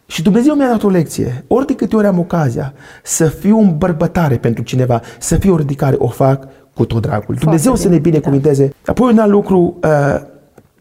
Și 0.06 0.22
Dumnezeu 0.22 0.54
mi-a 0.54 0.68
dat 0.68 0.84
o 0.84 0.90
lecție. 0.90 1.44
Ori 1.48 1.66
de 1.66 1.76
câte 1.76 1.96
ori 1.96 2.08
am 2.08 2.20
ocazia 2.20 2.74
să 3.04 3.26
fiu 3.26 3.58
un 3.58 3.76
bărbătare 3.78 4.38
pentru 4.38 4.64
cineva, 4.64 5.02
să 5.20 5.36
fiu 5.36 5.54
o 5.54 5.58
ridicare, 5.58 5.96
o 6.00 6.08
fac 6.08 6.48
cu 6.74 6.86
tot 6.86 7.02
dragul. 7.02 7.24
Foarte 7.26 7.44
Dumnezeu 7.44 7.72
bine, 7.72 7.84
să 7.84 7.90
ne 7.90 7.98
binecuvinteze. 7.98 8.66
Da. 8.66 8.92
Apoi 8.92 9.12
un 9.12 9.18
alt 9.18 9.32
lucru, 9.32 9.80
uh, 9.84 10.22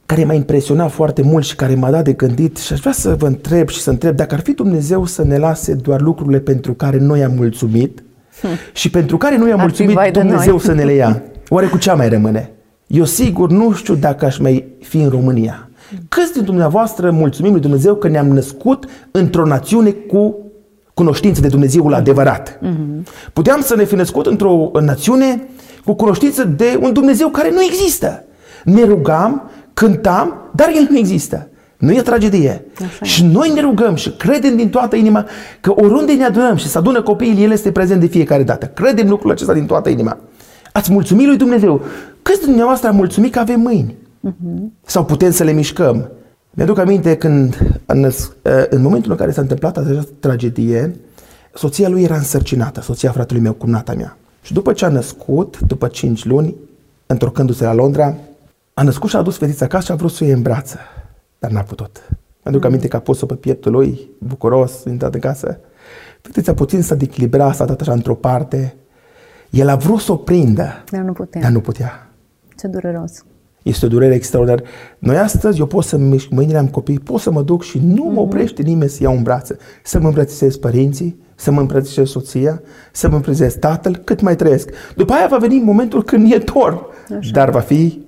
care 0.07 0.25
m-a 0.25 0.33
impresionat 0.33 0.91
foarte 0.91 1.23
mult 1.23 1.45
și 1.45 1.55
care 1.55 1.75
m-a 1.75 1.91
dat 1.91 2.05
de 2.05 2.13
gândit 2.13 2.57
și 2.57 2.73
aș 2.73 2.81
vrea 2.81 2.93
să 2.93 3.15
vă 3.19 3.27
întreb 3.27 3.69
și 3.69 3.81
să 3.81 3.91
întreb 3.91 4.17
dacă 4.17 4.35
ar 4.35 4.41
fi 4.41 4.53
Dumnezeu 4.53 5.05
să 5.07 5.25
ne 5.25 5.39
lase 5.39 5.75
doar 5.75 6.01
lucrurile 6.01 6.39
pentru 6.39 6.73
care 6.73 6.99
noi 6.99 7.25
am 7.25 7.33
mulțumit 7.37 8.03
hm. 8.41 8.49
și 8.73 8.91
pentru 8.91 9.17
care 9.17 9.37
noi 9.37 9.53
am 9.53 9.59
ar 9.59 9.65
mulțumit 9.65 9.99
Dumnezeu 10.13 10.59
să 10.59 10.73
ne 10.73 10.83
le 10.83 10.93
ia. 10.93 11.23
Oare 11.49 11.67
cu 11.67 11.79
ce 11.79 11.93
mai 11.93 12.09
rămâne? 12.09 12.51
Eu 12.87 13.05
sigur 13.05 13.51
nu 13.51 13.73
știu 13.73 13.95
dacă 13.95 14.25
aș 14.25 14.39
mai 14.39 14.65
fi 14.81 14.97
în 14.97 15.09
România. 15.09 15.69
Câți 16.09 16.33
din 16.33 16.45
dumneavoastră 16.45 17.11
mulțumim 17.11 17.53
lui 17.53 17.61
Dumnezeu 17.61 17.95
că 17.95 18.09
ne-am 18.09 18.29
născut 18.29 18.89
într-o 19.11 19.47
națiune 19.47 19.91
cu 19.91 20.37
cunoștință 20.95 21.41
de 21.41 21.49
Dumnezeul 21.49 21.95
adevărat. 21.95 22.59
Mm-hmm. 22.59 23.31
Puteam 23.33 23.61
să 23.61 23.77
ne 23.77 23.85
fi 23.85 23.95
născut 23.95 24.27
într-o 24.27 24.71
națiune 24.81 25.49
cu 25.85 25.95
cunoștință 25.95 26.45
de 26.45 26.79
un 26.81 26.93
Dumnezeu 26.93 27.29
care 27.29 27.51
nu 27.51 27.63
există. 27.63 28.25
Ne 28.65 28.85
rugam 28.85 29.51
cântam, 29.75 30.51
dar 30.55 30.69
el 30.75 30.87
nu 30.91 30.99
există. 30.99 31.49
Nu 31.77 31.93
e 31.93 32.03
tragedie. 32.03 32.65
Așa 32.85 33.05
și 33.05 33.25
noi 33.25 33.51
ne 33.55 33.61
rugăm 33.61 33.95
și 33.95 34.11
credem 34.11 34.57
din 34.57 34.71
toată 34.71 34.97
inima 34.97 35.27
că 35.61 35.73
oriunde 35.77 36.13
ne 36.13 36.25
adunăm 36.25 36.57
și 36.57 36.67
să 36.67 36.79
adună 36.79 37.03
copiii, 37.03 37.45
el 37.45 37.51
este 37.51 37.73
prezent 37.73 38.01
de 38.01 38.07
fiecare 38.07 38.43
dată. 38.43 38.67
Credem 38.67 39.09
lucrul 39.09 39.31
acesta 39.31 39.53
din 39.53 39.67
toată 39.67 39.89
inima. 39.89 40.19
Ați 40.73 40.93
mulțumit 40.93 41.27
lui 41.27 41.37
Dumnezeu. 41.37 41.83
Câți 42.23 42.39
din 42.39 42.47
dumneavoastră 42.47 42.89
am 42.89 42.97
mulțumit 42.97 43.33
că 43.33 43.39
avem 43.39 43.61
mâini? 43.61 43.95
Uh-huh. 44.29 44.83
Sau 44.87 45.05
putem 45.05 45.31
să 45.31 45.45
le 45.45 45.53
mișcăm? 45.53 46.11
Mi-aduc 46.51 46.79
aminte 46.79 47.17
când, 47.17 47.81
în, 47.87 48.11
în 48.71 48.83
momentul 48.83 49.11
în 49.11 49.17
care 49.17 49.31
s-a 49.31 49.41
întâmplat 49.41 49.77
această 49.77 50.11
tragedie, 50.21 50.97
soția 51.55 51.89
lui 51.89 52.03
era 52.03 52.15
însărcinată, 52.15 52.81
soția 52.81 53.11
fratelui 53.11 53.43
meu, 53.43 53.53
cumnata 53.53 53.95
mea. 53.95 54.17
Și 54.43 54.53
după 54.53 54.73
ce 54.73 54.85
a 54.85 54.89
născut, 54.89 55.59
după 55.67 55.87
5 55.87 56.25
luni, 56.25 56.55
întorcându-se 57.07 57.65
la 57.65 57.75
Londra, 57.75 58.17
a 58.75 58.83
născut 58.83 59.11
și 59.11 59.17
a 59.17 59.19
adus 59.19 59.37
fetița 59.37 59.65
acasă 59.65 59.85
și 59.85 59.93
a 59.93 59.95
vrut 59.95 60.11
să 60.11 60.19
o 60.23 60.27
iei 60.27 60.35
în 60.35 60.43
brață, 60.43 60.79
dar 61.39 61.51
n-a 61.51 61.63
putut. 61.63 62.09
Mi-aduc 62.43 62.63
mm. 62.63 62.69
aminte 62.69 62.89
că 62.89 62.97
a 62.97 63.01
pus-o 63.01 63.27
pe 63.27 63.35
pieptul 63.35 63.73
lui, 63.73 64.11
bucuros, 64.19 64.85
intrat 64.85 65.15
în 65.15 65.21
casă. 65.21 65.59
Fetița 66.21 66.55
puțin 66.55 66.83
s-a 66.83 66.95
dechilibrat, 66.95 67.55
s-a 67.55 67.65
dat 67.65 67.81
așa 67.81 67.93
într-o 67.93 68.15
parte. 68.15 68.75
El 69.51 69.69
a 69.69 69.77
vrut 69.77 70.01
să 70.01 70.13
o 70.13 70.17
prindă, 70.17 70.85
dar 70.91 71.01
nu 71.01 71.13
putea. 71.13 71.41
Dar 71.41 71.51
nu 71.51 71.61
putea. 71.61 72.11
Ce 72.59 72.67
dureros. 72.67 73.25
Este 73.63 73.87
o 73.87 73.89
durere 73.89 74.15
extraordinară. 74.15 74.63
Noi 74.99 75.17
astăzi, 75.17 75.59
eu 75.59 75.67
pot 75.67 75.85
să 75.85 75.97
mișc 75.97 76.29
mâinile 76.29 76.59
am 76.59 76.69
copii, 76.69 76.99
pot 76.99 77.21
să 77.21 77.31
mă 77.31 77.43
duc 77.43 77.63
și 77.63 77.79
nu 77.79 78.05
mă 78.05 78.11
mhm. 78.11 78.19
oprește 78.19 78.63
nimeni 78.63 78.91
să 78.91 79.03
iau 79.03 79.17
în 79.17 79.23
brață, 79.23 79.57
să 79.83 80.01
mă 80.01 80.07
îmbrățișez 80.07 80.57
părinții, 80.57 81.21
să 81.35 81.51
mă 81.51 81.61
îmbrățișez 81.61 82.09
soția, 82.09 82.63
să 82.93 83.09
mă 83.09 83.15
îmbrățișez 83.15 83.55
tatăl, 83.55 83.97
cât 83.97 84.21
mai 84.21 84.37
trăiesc. 84.37 84.71
După 84.97 85.13
aia 85.13 85.27
va 85.27 85.37
veni 85.37 85.61
momentul 85.61 86.05
când 86.05 86.33
e 86.33 86.39
dor, 86.39 86.87
Așa. 87.19 87.31
dar 87.33 87.51
va 87.51 87.61
fi 87.61 88.04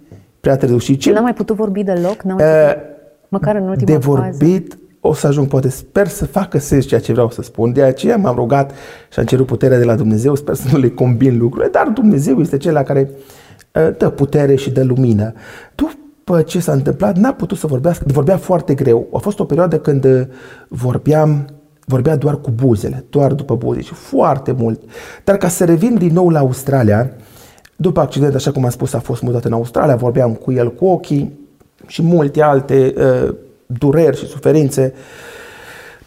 prea 0.47 0.59
târziu. 0.59 0.79
Și 0.79 0.97
ce... 0.97 1.13
N-am 1.13 1.23
mai 1.23 1.35
putut 1.35 1.57
vorbi 1.57 1.83
deloc? 1.83 2.23
N-am 2.23 2.37
mai 2.37 2.47
putut, 2.47 2.77
uh, 2.77 2.95
măcar 3.29 3.55
în 3.55 3.69
ultima 3.69 3.91
De 3.91 3.97
vorbit 3.97 4.73
fază. 4.73 4.83
o 5.01 5.13
să 5.15 5.27
ajung, 5.27 5.49
poate 5.49 5.69
sper 5.69 6.09
să 6.09 6.27
facă 6.27 6.59
sens 6.59 6.87
ceea 6.87 7.01
ce 7.01 7.13
vreau 7.13 7.31
să 7.31 7.43
spun. 7.43 7.73
De 7.73 7.83
aceea 7.83 8.17
m-am 8.17 8.35
rugat 8.35 8.73
și 9.13 9.19
am 9.19 9.25
cerut 9.25 9.47
puterea 9.47 9.79
de 9.79 9.85
la 9.85 9.95
Dumnezeu. 9.95 10.35
Sper 10.35 10.55
să 10.55 10.69
nu 10.73 10.79
le 10.79 10.89
combin 10.89 11.39
lucrurile, 11.39 11.71
dar 11.71 11.89
Dumnezeu 11.89 12.41
este 12.41 12.57
cel 12.57 12.83
care 12.83 13.11
uh, 13.11 13.89
dă 13.99 14.11
putere 14.11 14.55
și 14.55 14.71
dă 14.71 14.83
lumină. 14.85 15.33
După 15.75 16.43
ce 16.43 16.61
s-a 16.61 16.73
întâmplat, 16.73 17.17
n-a 17.17 17.33
putut 17.33 17.59
să 17.59 17.67
vorbească, 17.67 18.05
vorbea 18.09 18.37
foarte 18.37 18.75
greu. 18.75 19.07
A 19.13 19.19
fost 19.19 19.39
o 19.41 19.45
perioadă 19.45 19.79
când 19.79 20.05
uh, 20.05 20.21
vorbeam 20.69 21.47
vorbea 21.85 22.17
doar 22.17 22.41
cu 22.41 22.51
buzele, 22.51 23.05
doar 23.11 23.33
după 23.33 23.57
buze 23.57 23.81
și 23.81 23.95
foarte 23.95 24.53
mult. 24.53 24.81
Dar 25.25 25.37
ca 25.37 25.49
să 25.49 25.65
revin 25.65 25.95
din 25.99 26.13
nou 26.13 26.29
la 26.29 26.39
Australia, 26.39 27.11
după 27.77 28.01
accident, 28.01 28.35
așa 28.35 28.53
cum 28.53 28.65
am 28.65 28.71
spus, 28.71 28.93
a 28.93 29.01
fost 29.01 29.23
mutat 29.23 29.45
în 29.45 29.53
Australia, 29.53 29.97
vorbeam 29.97 30.33
cu 30.33 30.53
el 30.53 30.73
cu 30.75 30.87
ochii 30.87 31.33
și 31.87 32.03
multe 32.03 32.43
alte 32.43 32.95
uh, 32.97 33.35
dureri 33.67 34.17
și 34.17 34.27
suferințe 34.27 34.95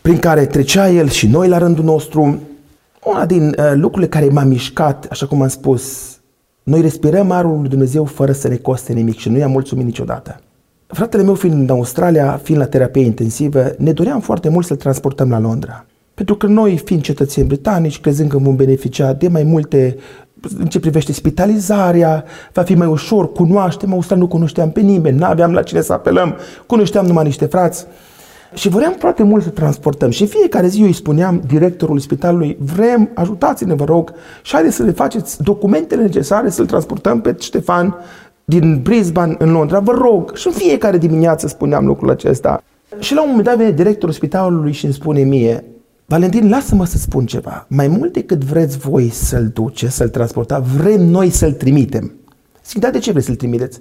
prin 0.02 0.18
care 0.18 0.46
trecea 0.46 0.90
el 0.90 1.10
și 1.10 1.28
noi 1.28 1.48
la 1.48 1.58
rândul 1.58 1.84
nostru. 1.84 2.40
Una 3.04 3.26
din 3.26 3.48
uh, 3.48 3.72
lucrurile 3.74 4.10
care 4.10 4.26
m-a 4.26 4.44
mișcat, 4.44 5.08
așa 5.10 5.26
cum 5.26 5.42
am 5.42 5.48
spus, 5.48 6.14
noi 6.64 6.82
respirăm 6.82 7.32
arul 7.32 7.60
lui 7.60 7.70
Dumnezeu 7.70 8.06
fără 8.06 8.32
să 8.32 8.48
ne 8.48 8.56
coste 8.56 8.94
nimic 8.94 9.18
și 9.18 9.30
nu 9.30 9.38
i-am 9.38 9.52
mulțumit 9.52 9.86
niciodată. 9.86 10.42
Fratele 10.88 11.24
meu 11.24 11.34
fiind 11.34 11.70
în 11.70 11.76
Australia, 11.76 12.40
fiind 12.44 12.62
la 12.62 12.68
terapie 12.68 13.04
intensivă, 13.04 13.74
ne 13.78 13.92
doream 13.92 14.20
foarte 14.20 14.50
mult 14.50 14.66
să-l 14.66 14.78
transportăm 14.78 15.30
la 15.30 15.40
Londra. 15.40 15.86
Pentru 16.14 16.36
că 16.36 16.48
noi, 16.48 16.78
fiind 16.78 17.02
cetățeni 17.02 17.48
britanici, 17.48 18.00
crezând 18.00 18.30
că 18.30 18.38
vom 18.38 18.56
beneficia 18.56 19.14
de 19.14 19.28
mai 19.28 19.44
multe 19.44 19.98
în 20.58 20.66
ce 20.66 20.80
privește 20.80 21.14
spitalizarea, 21.14 22.24
va 22.54 22.62
fi 22.62 22.76
mai 22.76 22.88
ușor, 22.88 23.32
cunoaștem, 23.32 23.94
Australia 23.94 24.24
nu 24.24 24.30
cunoșteam 24.30 24.72
pe 24.72 24.80
nimeni, 24.80 25.18
nu 25.18 25.26
aveam 25.26 25.54
la 25.54 25.62
cine 25.62 25.82
să 25.82 25.94
apelăm, 25.94 26.36
cunoșteam 26.66 27.06
numai 27.06 27.24
niște 27.24 27.46
frați. 27.46 27.86
Și 28.54 28.70
vreau 28.70 28.96
foarte 29.00 29.24
mult 29.24 29.44
să 29.44 29.50
transportăm. 29.50 30.10
Și 30.10 30.28
fiecare 30.28 30.68
zi 30.68 30.80
eu 30.80 30.86
îi 30.86 30.94
spuneam 30.94 31.42
directorului 31.48 32.02
spitalului, 32.02 32.58
vrem, 32.60 33.10
ajutați-ne, 33.14 33.74
vă 33.74 33.84
rog, 33.84 34.14
și 34.42 34.54
haideți 34.54 34.76
să 34.76 34.84
le 34.84 34.92
faceți 34.92 35.44
documentele 35.44 36.02
necesare 36.02 36.50
să-l 36.50 36.66
transportăm 36.66 37.22
pe 37.22 37.36
Ștefan 37.40 37.96
din 38.46 38.80
Brisbane 38.84 39.36
în 39.40 39.52
Londra, 39.52 39.80
vă 39.80 39.92
rog. 39.92 40.36
Și 40.36 40.48
în 40.48 40.54
fiecare 40.54 40.98
dimineață 40.98 41.48
spuneam 41.48 41.86
lucrul 41.86 42.10
acesta. 42.10 42.64
Și 43.00 43.14
la 43.14 43.22
un 43.22 43.28
moment 43.28 43.46
dat 43.46 43.58
vine 43.58 43.72
directorul 43.72 44.14
spitalului 44.14 44.72
și 44.72 44.86
îmi 44.86 44.94
spune 44.94 45.22
mie, 45.22 45.64
Valentin, 46.10 46.50
lasă-mă 46.50 46.86
să 46.86 46.98
spun 46.98 47.26
ceva. 47.26 47.66
Mai 47.70 47.88
mult 47.88 48.14
decât 48.14 48.44
vreți 48.44 48.78
voi 48.78 49.10
să-l 49.10 49.48
duce, 49.48 49.88
să-l 49.88 50.10
transporta, 50.10 50.60
vrem 50.60 51.02
noi 51.02 51.30
să-l 51.30 51.52
trimitem. 51.52 52.14
Zic, 52.66 52.80
da, 52.80 52.90
de 52.90 53.00
ce 53.00 53.12
vreți 53.12 53.26
să-l 53.26 53.36
trimiteți? 53.36 53.80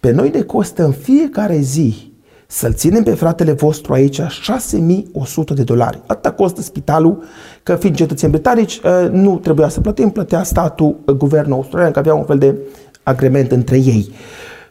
Pe 0.00 0.10
noi 0.10 0.30
ne 0.34 0.42
costă 0.42 0.84
în 0.84 0.92
fiecare 0.92 1.58
zi 1.60 2.12
să-l 2.46 2.72
ținem 2.72 3.02
pe 3.02 3.14
fratele 3.14 3.52
vostru 3.52 3.92
aici 3.92 4.20
6100 4.28 5.54
de 5.54 5.62
dolari. 5.62 6.00
Atâta 6.06 6.32
costă 6.32 6.62
spitalul, 6.62 7.22
că 7.62 7.76
fiind 7.76 7.96
cetățeni 7.96 8.32
britanici, 8.32 8.80
ă, 8.84 9.08
nu 9.12 9.38
trebuia 9.38 9.68
să 9.68 9.80
plătim, 9.80 10.10
plătea 10.10 10.42
statul, 10.42 10.96
ă, 11.08 11.12
guvernul 11.12 11.52
australian, 11.52 11.92
că 11.92 11.98
avea 11.98 12.14
un 12.14 12.24
fel 12.24 12.38
de 12.38 12.58
agrement 13.02 13.52
între 13.52 13.76
ei. 13.76 14.12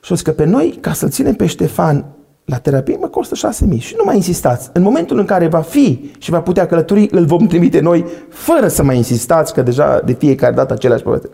Și 0.01 0.11
o 0.11 0.15
că 0.23 0.31
pe 0.31 0.45
noi, 0.45 0.77
ca 0.81 0.93
să-l 0.93 1.09
ținem 1.09 1.33
pe 1.33 1.45
Ștefan 1.45 2.05
la 2.49 2.57
terapie 2.57 2.97
mă 2.99 3.07
costă 3.07 3.49
6.000 3.73 3.79
și 3.79 3.93
nu 3.97 4.03
mai 4.05 4.15
insistați. 4.15 4.69
În 4.73 4.81
momentul 4.81 5.19
în 5.19 5.25
care 5.25 5.47
va 5.47 5.61
fi 5.61 6.11
și 6.17 6.29
va 6.29 6.41
putea 6.41 6.67
călători, 6.67 7.07
îl 7.11 7.25
vom 7.25 7.47
trimite 7.47 7.79
noi 7.79 8.05
fără 8.29 8.67
să 8.67 8.83
mai 8.83 8.95
insistați, 8.95 9.53
că 9.53 9.61
deja 9.61 10.01
de 10.05 10.13
fiecare 10.13 10.53
dată 10.53 10.73
aceleași 10.73 11.03
poveste. 11.03 11.29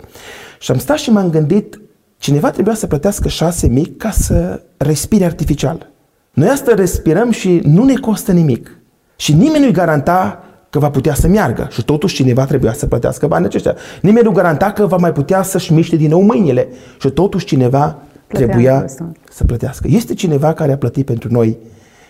Și 0.60 0.72
am 0.72 0.78
stat 0.78 0.98
și 0.98 1.12
m-am 1.12 1.30
gândit, 1.30 1.82
cineva 2.18 2.52
trebuia 2.52 2.76
să 2.76 2.88
plătească 2.88 3.28
6.000 3.28 3.82
ca 3.98 4.10
să 4.10 4.62
respire 4.78 5.26
artificial. 5.26 5.90
Noi 6.34 6.48
asta 6.48 6.74
respirăm 6.74 7.32
și 7.32 7.62
nu 7.64 7.84
ne 7.84 7.94
costă 7.94 8.32
nimic. 8.32 8.78
Și 9.16 9.34
nimeni 9.34 9.64
nu-i 9.64 9.74
garanta 9.74 10.44
că 10.70 10.80
va 10.80 10.90
putea 10.90 11.14
să 11.14 11.28
meargă 11.28 11.68
și 11.72 11.84
totuși 11.84 12.16
cineva 12.16 12.46
trebuia 12.46 12.74
să 12.74 12.86
plătească 12.86 13.28
banii 13.28 13.48
aceștia. 13.48 13.76
Nimeni 14.02 14.26
nu 14.26 14.32
garanta 14.32 14.72
că 14.72 14.86
va 14.86 14.98
mai 14.98 15.12
putea 15.12 15.42
să-și 15.42 15.74
miște 15.74 15.96
din 15.96 16.10
nou 16.10 16.22
mâinile 16.22 16.68
și 17.00 17.10
totuși 17.10 17.46
cineva 17.46 17.98
trebuia 18.28 18.86
să 19.30 19.44
plătească. 19.44 19.88
Este 19.90 20.14
cineva 20.14 20.54
care 20.54 20.72
a 20.72 20.78
plătit 20.78 21.06
pentru 21.06 21.32
noi 21.32 21.58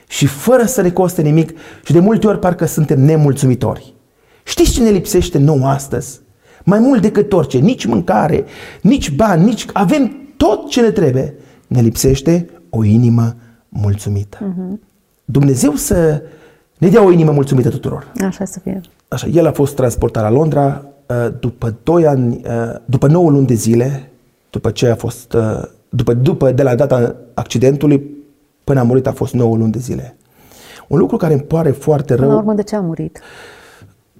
și 0.07 0.25
fără 0.25 0.65
să 0.65 0.81
ne 0.81 0.91
coste 0.91 1.21
nimic 1.21 1.53
și 1.83 1.93
de 1.93 1.99
multe 1.99 2.27
ori 2.27 2.39
parcă 2.39 2.65
suntem 2.65 3.01
nemulțumitori. 3.01 3.93
Știți 4.43 4.71
ce 4.71 4.83
ne 4.83 4.89
lipsește 4.89 5.37
nou 5.37 5.67
astăzi? 5.67 6.19
Mai 6.63 6.79
mult 6.79 7.01
decât 7.01 7.33
orice, 7.33 7.57
nici 7.57 7.85
mâncare, 7.85 8.45
nici 8.81 9.11
bani, 9.11 9.43
nici... 9.43 9.65
Avem 9.73 10.11
tot 10.37 10.69
ce 10.69 10.81
ne 10.81 10.91
trebuie. 10.91 11.33
Ne 11.67 11.81
lipsește 11.81 12.49
o 12.69 12.83
inimă 12.83 13.35
mulțumită. 13.69 14.37
Uh-huh. 14.37 14.79
Dumnezeu 15.25 15.73
să 15.75 16.21
ne 16.77 16.87
dea 16.87 17.03
o 17.03 17.11
inimă 17.11 17.31
mulțumită 17.31 17.69
tuturor. 17.69 18.11
Așa 18.27 18.45
să 18.45 18.59
fie. 18.59 18.81
Așa, 19.07 19.27
el 19.27 19.47
a 19.47 19.51
fost 19.51 19.75
transportat 19.75 20.23
la 20.23 20.29
Londra 20.29 20.85
uh, 21.07 21.33
după 21.39 21.75
2 21.83 22.07
ani, 22.07 22.41
uh, 22.45 22.75
după 22.85 23.07
9 23.07 23.29
luni 23.29 23.45
de 23.45 23.53
zile, 23.53 24.11
după 24.49 24.71
ce 24.71 24.87
a 24.87 24.95
fost 24.95 25.33
uh, 25.33 25.63
după, 25.95 26.13
după, 26.13 26.51
de 26.51 26.63
la 26.63 26.75
data 26.75 27.15
accidentului 27.33 28.03
până 28.63 28.79
a 28.79 28.83
murit 28.83 29.07
a 29.07 29.11
fost 29.11 29.33
9 29.33 29.55
luni 29.55 29.71
de 29.71 29.79
zile. 29.79 30.17
Un 30.87 30.97
lucru 30.97 31.17
care 31.17 31.33
îmi 31.33 31.41
pare 31.41 31.71
foarte 31.71 32.13
rău... 32.13 32.23
Până 32.23 32.33
la 32.33 32.39
urmă, 32.39 32.53
de 32.53 32.63
ce 32.63 32.75
a 32.75 32.81
murit? 32.81 33.19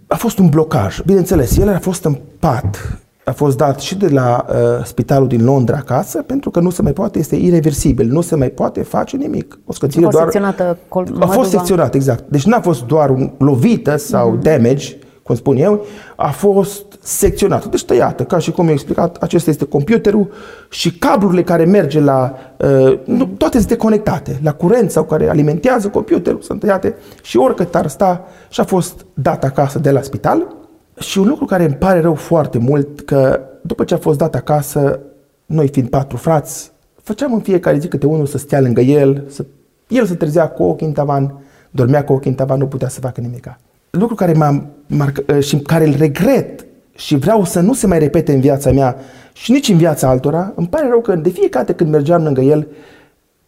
A 0.08 0.16
fost 0.16 0.38
un 0.38 0.50
blocaj. 0.50 1.02
Bineînțeles, 1.06 1.58
el 1.58 1.70
a 1.70 1.80
fost 1.80 2.06
în 2.06 2.18
pat 2.40 3.00
a 3.26 3.32
fost 3.32 3.58
dat 3.58 3.80
și 3.80 3.96
de 3.96 4.08
la 4.08 4.46
uh, 4.50 4.56
spitalul 4.84 5.28
din 5.28 5.44
Londra 5.44 5.76
acasă, 5.76 6.22
pentru 6.22 6.50
că 6.50 6.60
nu 6.60 6.70
se 6.70 6.82
mai 6.82 6.94
poate, 6.94 7.20
este 7.20 7.36
irreversibil, 7.36 8.08
nu 8.08 8.22
se 8.22 8.36
mai 8.36 8.50
poate 8.50 8.82
face 8.82 9.18
nimic. 9.18 9.60
O 9.66 9.74
scățire 9.74 10.08
doar... 10.08 10.24
secționată 10.24 10.78
col- 10.88 11.18
A 11.20 11.26
fost 11.26 11.50
secționat, 11.50 11.94
exact. 11.94 12.24
Deci 12.28 12.46
n-a 12.46 12.62
fost 12.62 12.86
doar 12.86 13.10
un 13.10 13.32
lovită 13.38 13.98
sau 13.98 14.38
mm-hmm. 14.38 14.42
damage, 14.42 14.98
cum 15.26 15.36
spun 15.36 15.58
eu, 15.58 15.86
a 16.16 16.30
fost 16.30 16.86
secționată, 17.02 17.68
deci 17.68 17.86
tăiată, 17.86 18.24
ca 18.24 18.38
și 18.38 18.52
cum 18.52 18.68
i 18.68 18.72
explicat, 18.72 19.18
acesta 19.18 19.50
este 19.50 19.66
computerul 19.66 20.32
și 20.70 20.98
cablurile 20.98 21.44
care 21.44 21.66
merge 21.66 22.00
la, 22.00 22.36
uh, 22.58 23.00
nu, 23.06 23.26
toate 23.26 23.58
sunt 23.58 23.70
deconectate, 23.70 24.40
la 24.44 24.54
curent 24.54 24.92
sau 24.92 25.04
care 25.04 25.30
alimentează 25.30 25.90
computerul 25.90 26.42
sunt 26.42 26.60
tăiate 26.60 26.96
și 27.22 27.38
oricât 27.38 27.76
ar 27.76 27.88
sta 27.88 28.26
și 28.50 28.60
a 28.60 28.64
fost 28.64 29.06
dat 29.14 29.44
acasă 29.44 29.80
de 29.80 29.92
la 29.92 30.02
spital. 30.02 30.56
Și 31.00 31.18
un 31.18 31.28
lucru 31.28 31.46
care 31.46 31.64
îmi 31.64 31.76
pare 31.76 32.00
rău 32.00 32.16
foarte 32.16 32.58
mult, 32.58 33.02
că 33.02 33.40
după 33.62 33.84
ce 33.84 33.94
a 33.94 33.98
fost 33.98 34.18
dat 34.18 34.36
acasă, 34.36 35.00
noi 35.46 35.68
fiind 35.68 35.90
patru 35.90 36.18
frați, 36.18 36.72
făceam 37.04 37.34
în 37.34 37.42
fiecare 37.42 37.78
zi 37.78 37.88
câte 37.88 38.06
unul 38.06 38.26
să 38.26 38.38
stea 38.38 38.62
lângă 38.62 38.82
el, 38.82 39.24
să, 39.30 39.46
el 39.88 40.06
să 40.06 40.16
trezea 40.16 40.50
cu 40.50 40.64
ochii 40.64 40.88
în 40.88 40.94
tavan, 40.94 41.44
dormea 41.72 42.04
cu 42.04 42.14
ochii 42.14 42.30
în 42.30 42.36
tavan, 42.36 42.60
nu 42.60 42.68
putea 42.68 42.90
să 42.90 43.00
facă 43.00 43.22
nimica 43.22 43.58
lucru 43.96 44.16
care 44.16 44.34
m-a 44.34 44.66
marcat 44.88 45.30
ă, 45.30 45.40
și 45.40 45.58
care 45.58 45.86
îl 45.86 45.96
regret 45.98 46.66
și 46.96 47.16
vreau 47.16 47.46
să 47.46 47.60
nu 47.60 47.74
se 47.74 47.88
mai 47.88 48.00
repete 48.00 48.34
în 48.34 48.40
viața 48.40 48.72
mea 48.72 48.96
și 49.34 49.52
nici 49.52 49.70
în 49.70 49.78
viața 49.78 50.10
altora, 50.10 50.54
îmi 50.56 50.68
pare 50.68 50.88
rău 50.88 51.02
că 51.02 51.16
de 51.16 51.30
fiecare 51.30 51.66
dată 51.66 51.78
când 51.78 51.92
mergeam 51.92 52.24
lângă 52.24 52.42
el, 52.42 52.68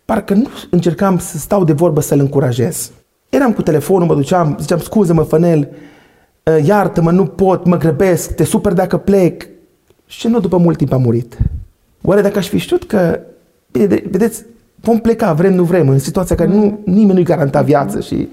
parcă 0.05 0.33
nu 0.33 0.47
încercam 0.69 1.17
să 1.17 1.37
stau 1.37 1.63
de 1.63 1.73
vorbă 1.73 2.01
să-l 2.01 2.19
încurajez. 2.19 2.91
Eram 3.29 3.53
cu 3.53 3.61
telefonul, 3.61 4.07
mă 4.07 4.15
duceam, 4.15 4.57
ziceam, 4.59 4.79
scuză-mă, 4.79 5.23
Fănel, 5.23 5.69
ă, 6.47 6.59
iartă-mă, 6.65 7.11
nu 7.11 7.25
pot, 7.25 7.65
mă 7.65 7.77
grăbesc, 7.77 8.35
te 8.35 8.43
super 8.43 8.73
dacă 8.73 8.97
plec. 8.97 9.47
Și 10.05 10.27
nu 10.27 10.39
după 10.39 10.57
mult 10.57 10.77
timp 10.77 10.93
a 10.93 10.97
murit. 10.97 11.37
Oare 12.01 12.21
dacă 12.21 12.37
aș 12.37 12.47
fi 12.47 12.57
știut 12.57 12.83
că, 12.83 13.19
bine, 13.71 14.03
vedeți, 14.09 14.43
vom 14.75 14.99
pleca, 14.99 15.33
vrem, 15.33 15.53
nu 15.53 15.63
vrem, 15.63 15.89
în 15.89 15.99
situația 15.99 16.35
care 16.35 16.49
nu, 16.49 16.79
nimeni 16.85 17.13
nu-i 17.13 17.23
garanta 17.23 17.61
viață 17.61 17.99
și 17.99 18.27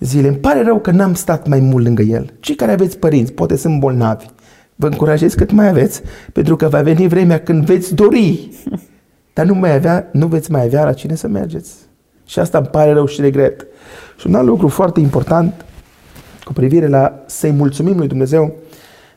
zile. 0.00 0.28
Îmi 0.28 0.36
pare 0.36 0.62
rău 0.62 0.78
că 0.78 0.90
n-am 0.90 1.14
stat 1.14 1.48
mai 1.48 1.60
mult 1.60 1.84
lângă 1.84 2.02
el. 2.02 2.32
Cei 2.40 2.54
care 2.54 2.72
aveți 2.72 2.98
părinți, 2.98 3.32
poate 3.32 3.56
sunt 3.56 3.80
bolnavi, 3.80 4.26
vă 4.74 4.86
încurajez 4.86 5.34
cât 5.34 5.50
mai 5.50 5.68
aveți, 5.68 6.02
pentru 6.32 6.56
că 6.56 6.68
va 6.68 6.82
veni 6.82 7.08
vremea 7.08 7.40
când 7.40 7.64
veți 7.64 7.94
dori, 7.94 8.50
dar 9.34 9.46
nu, 9.46 9.54
mai 9.54 9.74
avea, 9.74 10.08
nu 10.12 10.26
veți 10.26 10.50
mai 10.50 10.64
avea 10.64 10.84
la 10.84 10.92
cine 10.92 11.14
să 11.14 11.28
mergeți. 11.28 11.72
Și 12.24 12.38
asta 12.38 12.58
îmi 12.58 12.66
pare 12.66 12.92
rău 12.92 13.06
și 13.06 13.20
regret. 13.20 13.66
Și 14.18 14.26
un 14.26 14.34
alt 14.34 14.46
lucru 14.46 14.68
foarte 14.68 15.00
important 15.00 15.64
cu 16.44 16.52
privire 16.52 16.86
la 16.86 17.22
să-i 17.26 17.50
mulțumim 17.50 17.96
lui 17.96 18.08
Dumnezeu, 18.08 18.54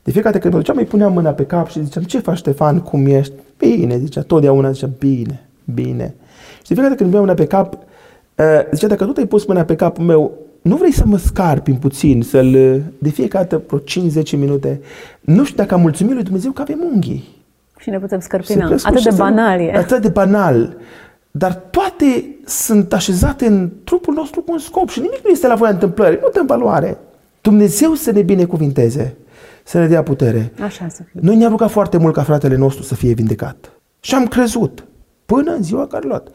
de 0.04 0.12
fiecare 0.12 0.34
dată 0.34 0.40
când 0.40 0.54
mă 0.54 0.60
duceam, 0.60 0.78
îi 0.78 0.86
puneam 0.86 1.14
mâna 1.14 1.30
pe 1.32 1.46
cap 1.46 1.70
și 1.70 1.84
ziceam, 1.84 2.04
ce 2.04 2.20
faci 2.20 2.38
Ștefan, 2.38 2.80
cum 2.80 3.06
ești? 3.06 3.34
Bine, 3.58 3.98
zicea, 3.98 4.22
totdeauna 4.22 4.72
zicea, 4.72 4.90
bine, 5.00 5.50
bine. 5.74 6.14
Și 6.62 6.68
de 6.68 6.74
fiecare 6.74 6.88
dată 6.88 7.04
când 7.04 7.14
îmi 7.14 7.24
puneam 7.24 7.24
mâna 7.24 7.34
pe 7.34 7.46
cap, 7.46 7.74
uh, 7.74 8.72
zicea, 8.72 8.88
dacă 8.88 9.06
tu 9.06 9.12
te-ai 9.12 9.26
pus 9.26 9.46
mâna 9.46 9.64
pe 9.64 9.76
capul 9.76 10.04
meu, 10.04 10.32
nu 10.64 10.76
vrei 10.76 10.92
să 10.92 11.04
mă 11.06 11.18
scarpi 11.18 11.70
în 11.70 11.78
puțin, 11.78 12.22
să-l, 12.22 12.52
de 12.98 13.10
fiecare 13.10 13.48
dată 13.50 13.64
vreo 13.68 14.10
5-10 14.24 14.30
minute, 14.32 14.82
nu 15.22 15.44
știu 15.44 15.58
dacă 15.58 15.74
am 15.74 15.82
mulțumit 15.82 16.14
lui 16.14 16.24
Dumnezeu 16.24 16.52
că 16.52 16.62
avem 16.62 16.80
unghii. 16.94 17.28
Și 17.78 17.90
ne 17.90 18.00
putem 18.00 18.20
scărpina. 18.20 18.66
Atât 18.84 19.04
de 19.04 19.16
banal 19.16 19.60
e. 19.60 19.78
Atât 19.78 20.02
de 20.02 20.08
banal. 20.08 20.78
Dar 21.32 21.54
toate 21.54 22.36
sunt 22.46 22.94
așezate 22.94 23.46
în 23.46 23.70
trupul 23.84 24.14
nostru 24.14 24.42
cu 24.42 24.52
un 24.52 24.58
scop 24.58 24.90
și 24.90 25.00
nimic 25.00 25.20
nu 25.24 25.30
este 25.30 25.48
la 25.48 25.56
voia 25.56 25.72
întâmplării, 25.72 26.20
nu 26.22 26.30
dăm 26.34 26.46
valoare. 26.46 26.98
Dumnezeu 27.42 27.94
să 27.94 28.12
ne 28.12 28.22
binecuvinteze, 28.22 29.16
să 29.64 29.80
ne 29.80 29.88
dea 29.88 30.04
putere. 30.04 30.52
Așa 30.62 30.88
să 30.90 31.04
fie. 31.12 31.20
Noi 31.24 31.36
ne-am 31.36 31.52
rugat 31.52 31.70
foarte 31.70 31.98
mult 31.98 32.14
ca 32.14 32.24
fratele 32.24 32.56
nostru 32.56 32.84
să 32.84 32.96
fie 32.96 33.14
vindecat. 33.14 33.72
Și 34.00 34.16
am 34.16 34.28
crezut 34.28 34.86
până 35.26 35.52
în 35.52 35.64
ziua 35.64 35.88
care 35.88 36.08
luat. 36.08 36.28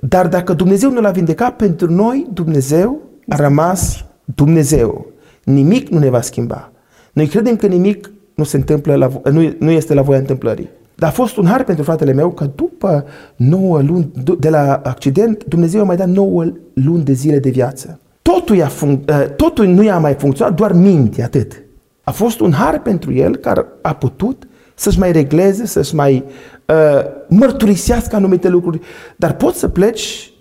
Dar 0.00 0.28
dacă 0.28 0.52
Dumnezeu 0.52 0.90
nu 0.90 1.00
l-a 1.00 1.10
vindecat 1.10 1.56
pentru 1.56 1.92
noi, 1.92 2.26
Dumnezeu 2.32 3.00
a 3.28 3.36
rămas 3.36 4.04
Dumnezeu. 4.24 5.06
Nimic 5.44 5.88
nu 5.88 5.98
ne 5.98 6.08
va 6.08 6.20
schimba. 6.20 6.72
Noi 7.12 7.26
credem 7.26 7.56
că 7.56 7.66
nimic 7.66 8.10
nu 8.34 8.44
se 8.44 8.56
întâmplă 8.56 8.94
la, 8.94 9.10
nu, 9.30 9.54
nu 9.58 9.70
este 9.70 9.94
la 9.94 10.02
voia 10.02 10.18
întâmplării. 10.18 10.68
Dar 10.94 11.08
a 11.08 11.12
fost 11.12 11.36
un 11.36 11.46
har 11.46 11.64
pentru 11.64 11.84
fratele 11.84 12.12
meu 12.12 12.30
că 12.30 12.50
după 12.54 13.04
9 13.36 13.80
luni 13.80 14.10
de 14.38 14.48
la 14.48 14.80
accident, 14.84 15.44
Dumnezeu 15.44 15.80
a 15.80 15.84
mai 15.84 15.96
dat 15.96 16.08
9 16.08 16.44
luni 16.72 17.04
de 17.04 17.12
zile 17.12 17.38
de 17.38 17.50
viață. 17.50 18.00
Totul, 18.22 18.56
i-a 18.56 18.70
func- 18.70 19.08
ă, 19.08 19.28
totul 19.36 19.66
nu 19.66 19.82
i-a 19.82 19.98
mai 19.98 20.14
funcționat, 20.14 20.54
doar 20.54 20.72
minte, 20.72 21.22
atât. 21.22 21.62
A 22.04 22.10
fost 22.10 22.40
un 22.40 22.52
har 22.52 22.82
pentru 22.82 23.12
el 23.12 23.36
care 23.36 23.66
a 23.82 23.94
putut 23.94 24.46
să-și 24.74 24.98
mai 24.98 25.12
regleze, 25.12 25.66
să-și 25.66 25.94
mai 25.94 26.24
uh, 26.66 27.04
mărturisească 27.28 28.16
anumite 28.16 28.48
lucruri. 28.48 28.80
Dar 29.16 29.34
poți 29.34 29.58
să 29.58 29.68
pleci 29.68 30.31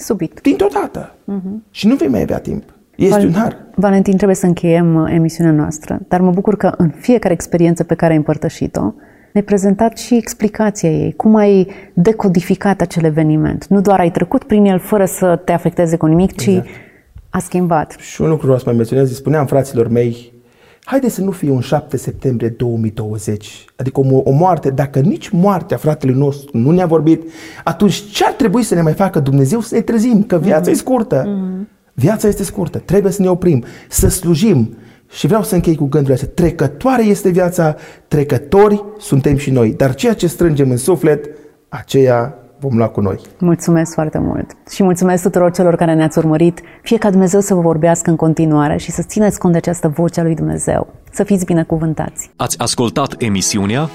Subit. 0.00 0.40
Dintr-o 0.42 0.68
dată. 0.72 1.14
Uh-huh. 1.14 1.70
Și 1.70 1.86
nu 1.86 1.94
vei 1.94 2.08
mai 2.08 2.20
avea 2.20 2.38
timp. 2.38 2.62
Este 2.96 3.14
Val- 3.16 3.26
un 3.26 3.32
har. 3.32 3.56
Valentin, 3.74 4.16
trebuie 4.16 4.36
să 4.36 4.46
încheiem 4.46 4.94
uh, 4.94 5.12
emisiunea 5.14 5.52
noastră, 5.52 6.00
dar 6.08 6.20
mă 6.20 6.30
bucur 6.30 6.56
că 6.56 6.74
în 6.76 6.88
fiecare 6.88 7.34
experiență 7.34 7.84
pe 7.84 7.94
care 7.94 8.10
ai 8.12 8.18
împărtășit-o, 8.18 8.92
ne-ai 9.32 9.44
prezentat 9.44 9.98
și 9.98 10.16
explicația 10.16 10.90
ei, 10.90 11.12
cum 11.12 11.34
ai 11.36 11.68
decodificat 11.94 12.80
acel 12.80 13.04
eveniment. 13.04 13.66
Nu 13.66 13.80
doar 13.80 13.98
ai 14.00 14.10
trecut 14.10 14.44
prin 14.44 14.64
el 14.64 14.78
fără 14.78 15.04
să 15.04 15.40
te 15.44 15.52
afecteze 15.52 15.96
cu 15.96 16.06
nimic, 16.06 16.36
ci 16.36 16.46
exact. 16.46 16.68
a 17.30 17.38
schimbat. 17.38 17.96
Și 17.98 18.22
un 18.22 18.28
lucru 18.28 18.42
vreau 18.44 18.58
să 18.58 18.64
mai 18.66 18.74
menționez, 18.74 19.14
spuneam 19.14 19.46
fraților 19.46 19.88
mei, 19.88 20.32
Haideți 20.84 21.14
să 21.14 21.20
nu 21.20 21.30
fie 21.30 21.50
un 21.50 21.60
7 21.60 21.96
septembrie 21.96 22.48
2020, 22.48 23.64
adică 23.76 24.00
o, 24.00 24.20
o 24.24 24.30
moarte, 24.30 24.70
dacă 24.70 25.00
nici 25.00 25.28
moartea 25.28 25.76
fratelui 25.76 26.16
nostru 26.16 26.58
nu 26.58 26.70
ne-a 26.70 26.86
vorbit, 26.86 27.22
atunci 27.64 28.04
ce 28.10 28.24
ar 28.24 28.32
trebui 28.32 28.62
să 28.62 28.74
ne 28.74 28.82
mai 28.82 28.92
facă 28.92 29.20
Dumnezeu 29.20 29.60
să 29.60 29.74
ne 29.74 29.80
trezim, 29.80 30.22
că 30.22 30.38
viața 30.38 30.70
mm-hmm. 30.70 30.74
e 30.74 30.76
scurtă. 30.76 31.24
Mm-hmm. 31.24 31.68
Viața 31.94 32.28
este 32.28 32.44
scurtă, 32.44 32.78
trebuie 32.78 33.12
să 33.12 33.22
ne 33.22 33.30
oprim, 33.30 33.64
să 33.88 34.08
slujim. 34.08 34.76
Și 35.10 35.26
vreau 35.26 35.42
să 35.42 35.54
închei 35.54 35.76
cu 35.76 35.84
gândul 35.84 36.12
astea. 36.12 36.28
Trecătoare 36.28 37.04
este 37.04 37.28
viața, 37.28 37.76
trecători 38.08 38.84
suntem 38.98 39.36
și 39.36 39.50
noi, 39.50 39.72
dar 39.72 39.94
ceea 39.94 40.14
ce 40.14 40.26
strângem 40.26 40.70
în 40.70 40.76
suflet, 40.76 41.28
aceea 41.68 42.39
vom 42.60 42.76
lua 42.76 42.88
cu 42.88 43.00
noi. 43.00 43.20
Mulțumesc 43.38 43.92
foarte 43.94 44.18
mult 44.18 44.56
și 44.70 44.82
mulțumesc 44.82 45.22
tuturor 45.22 45.50
celor 45.50 45.76
care 45.76 45.94
ne-ați 45.94 46.18
urmărit. 46.18 46.60
Fie 46.82 46.98
ca 46.98 47.10
Dumnezeu 47.10 47.40
să 47.40 47.54
vă 47.54 47.60
vorbească 47.60 48.10
în 48.10 48.16
continuare 48.16 48.76
și 48.76 48.90
să 48.90 49.02
țineți 49.02 49.38
cont 49.38 49.52
de 49.52 49.58
această 49.58 49.88
voce 49.88 50.20
a 50.20 50.22
lui 50.22 50.34
Dumnezeu. 50.34 50.88
Să 51.12 51.22
fiți 51.22 51.44
binecuvântați. 51.44 52.30
Ați 52.36 52.58
ascultat 52.58 53.14
emisiunea 53.18 53.88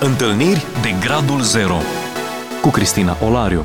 Întâlniri 0.00 0.64
de 0.82 1.06
Gradul 1.06 1.40
Zero 1.40 1.76
cu 2.62 2.68
Cristina 2.68 3.16
Olariu. 3.26 3.64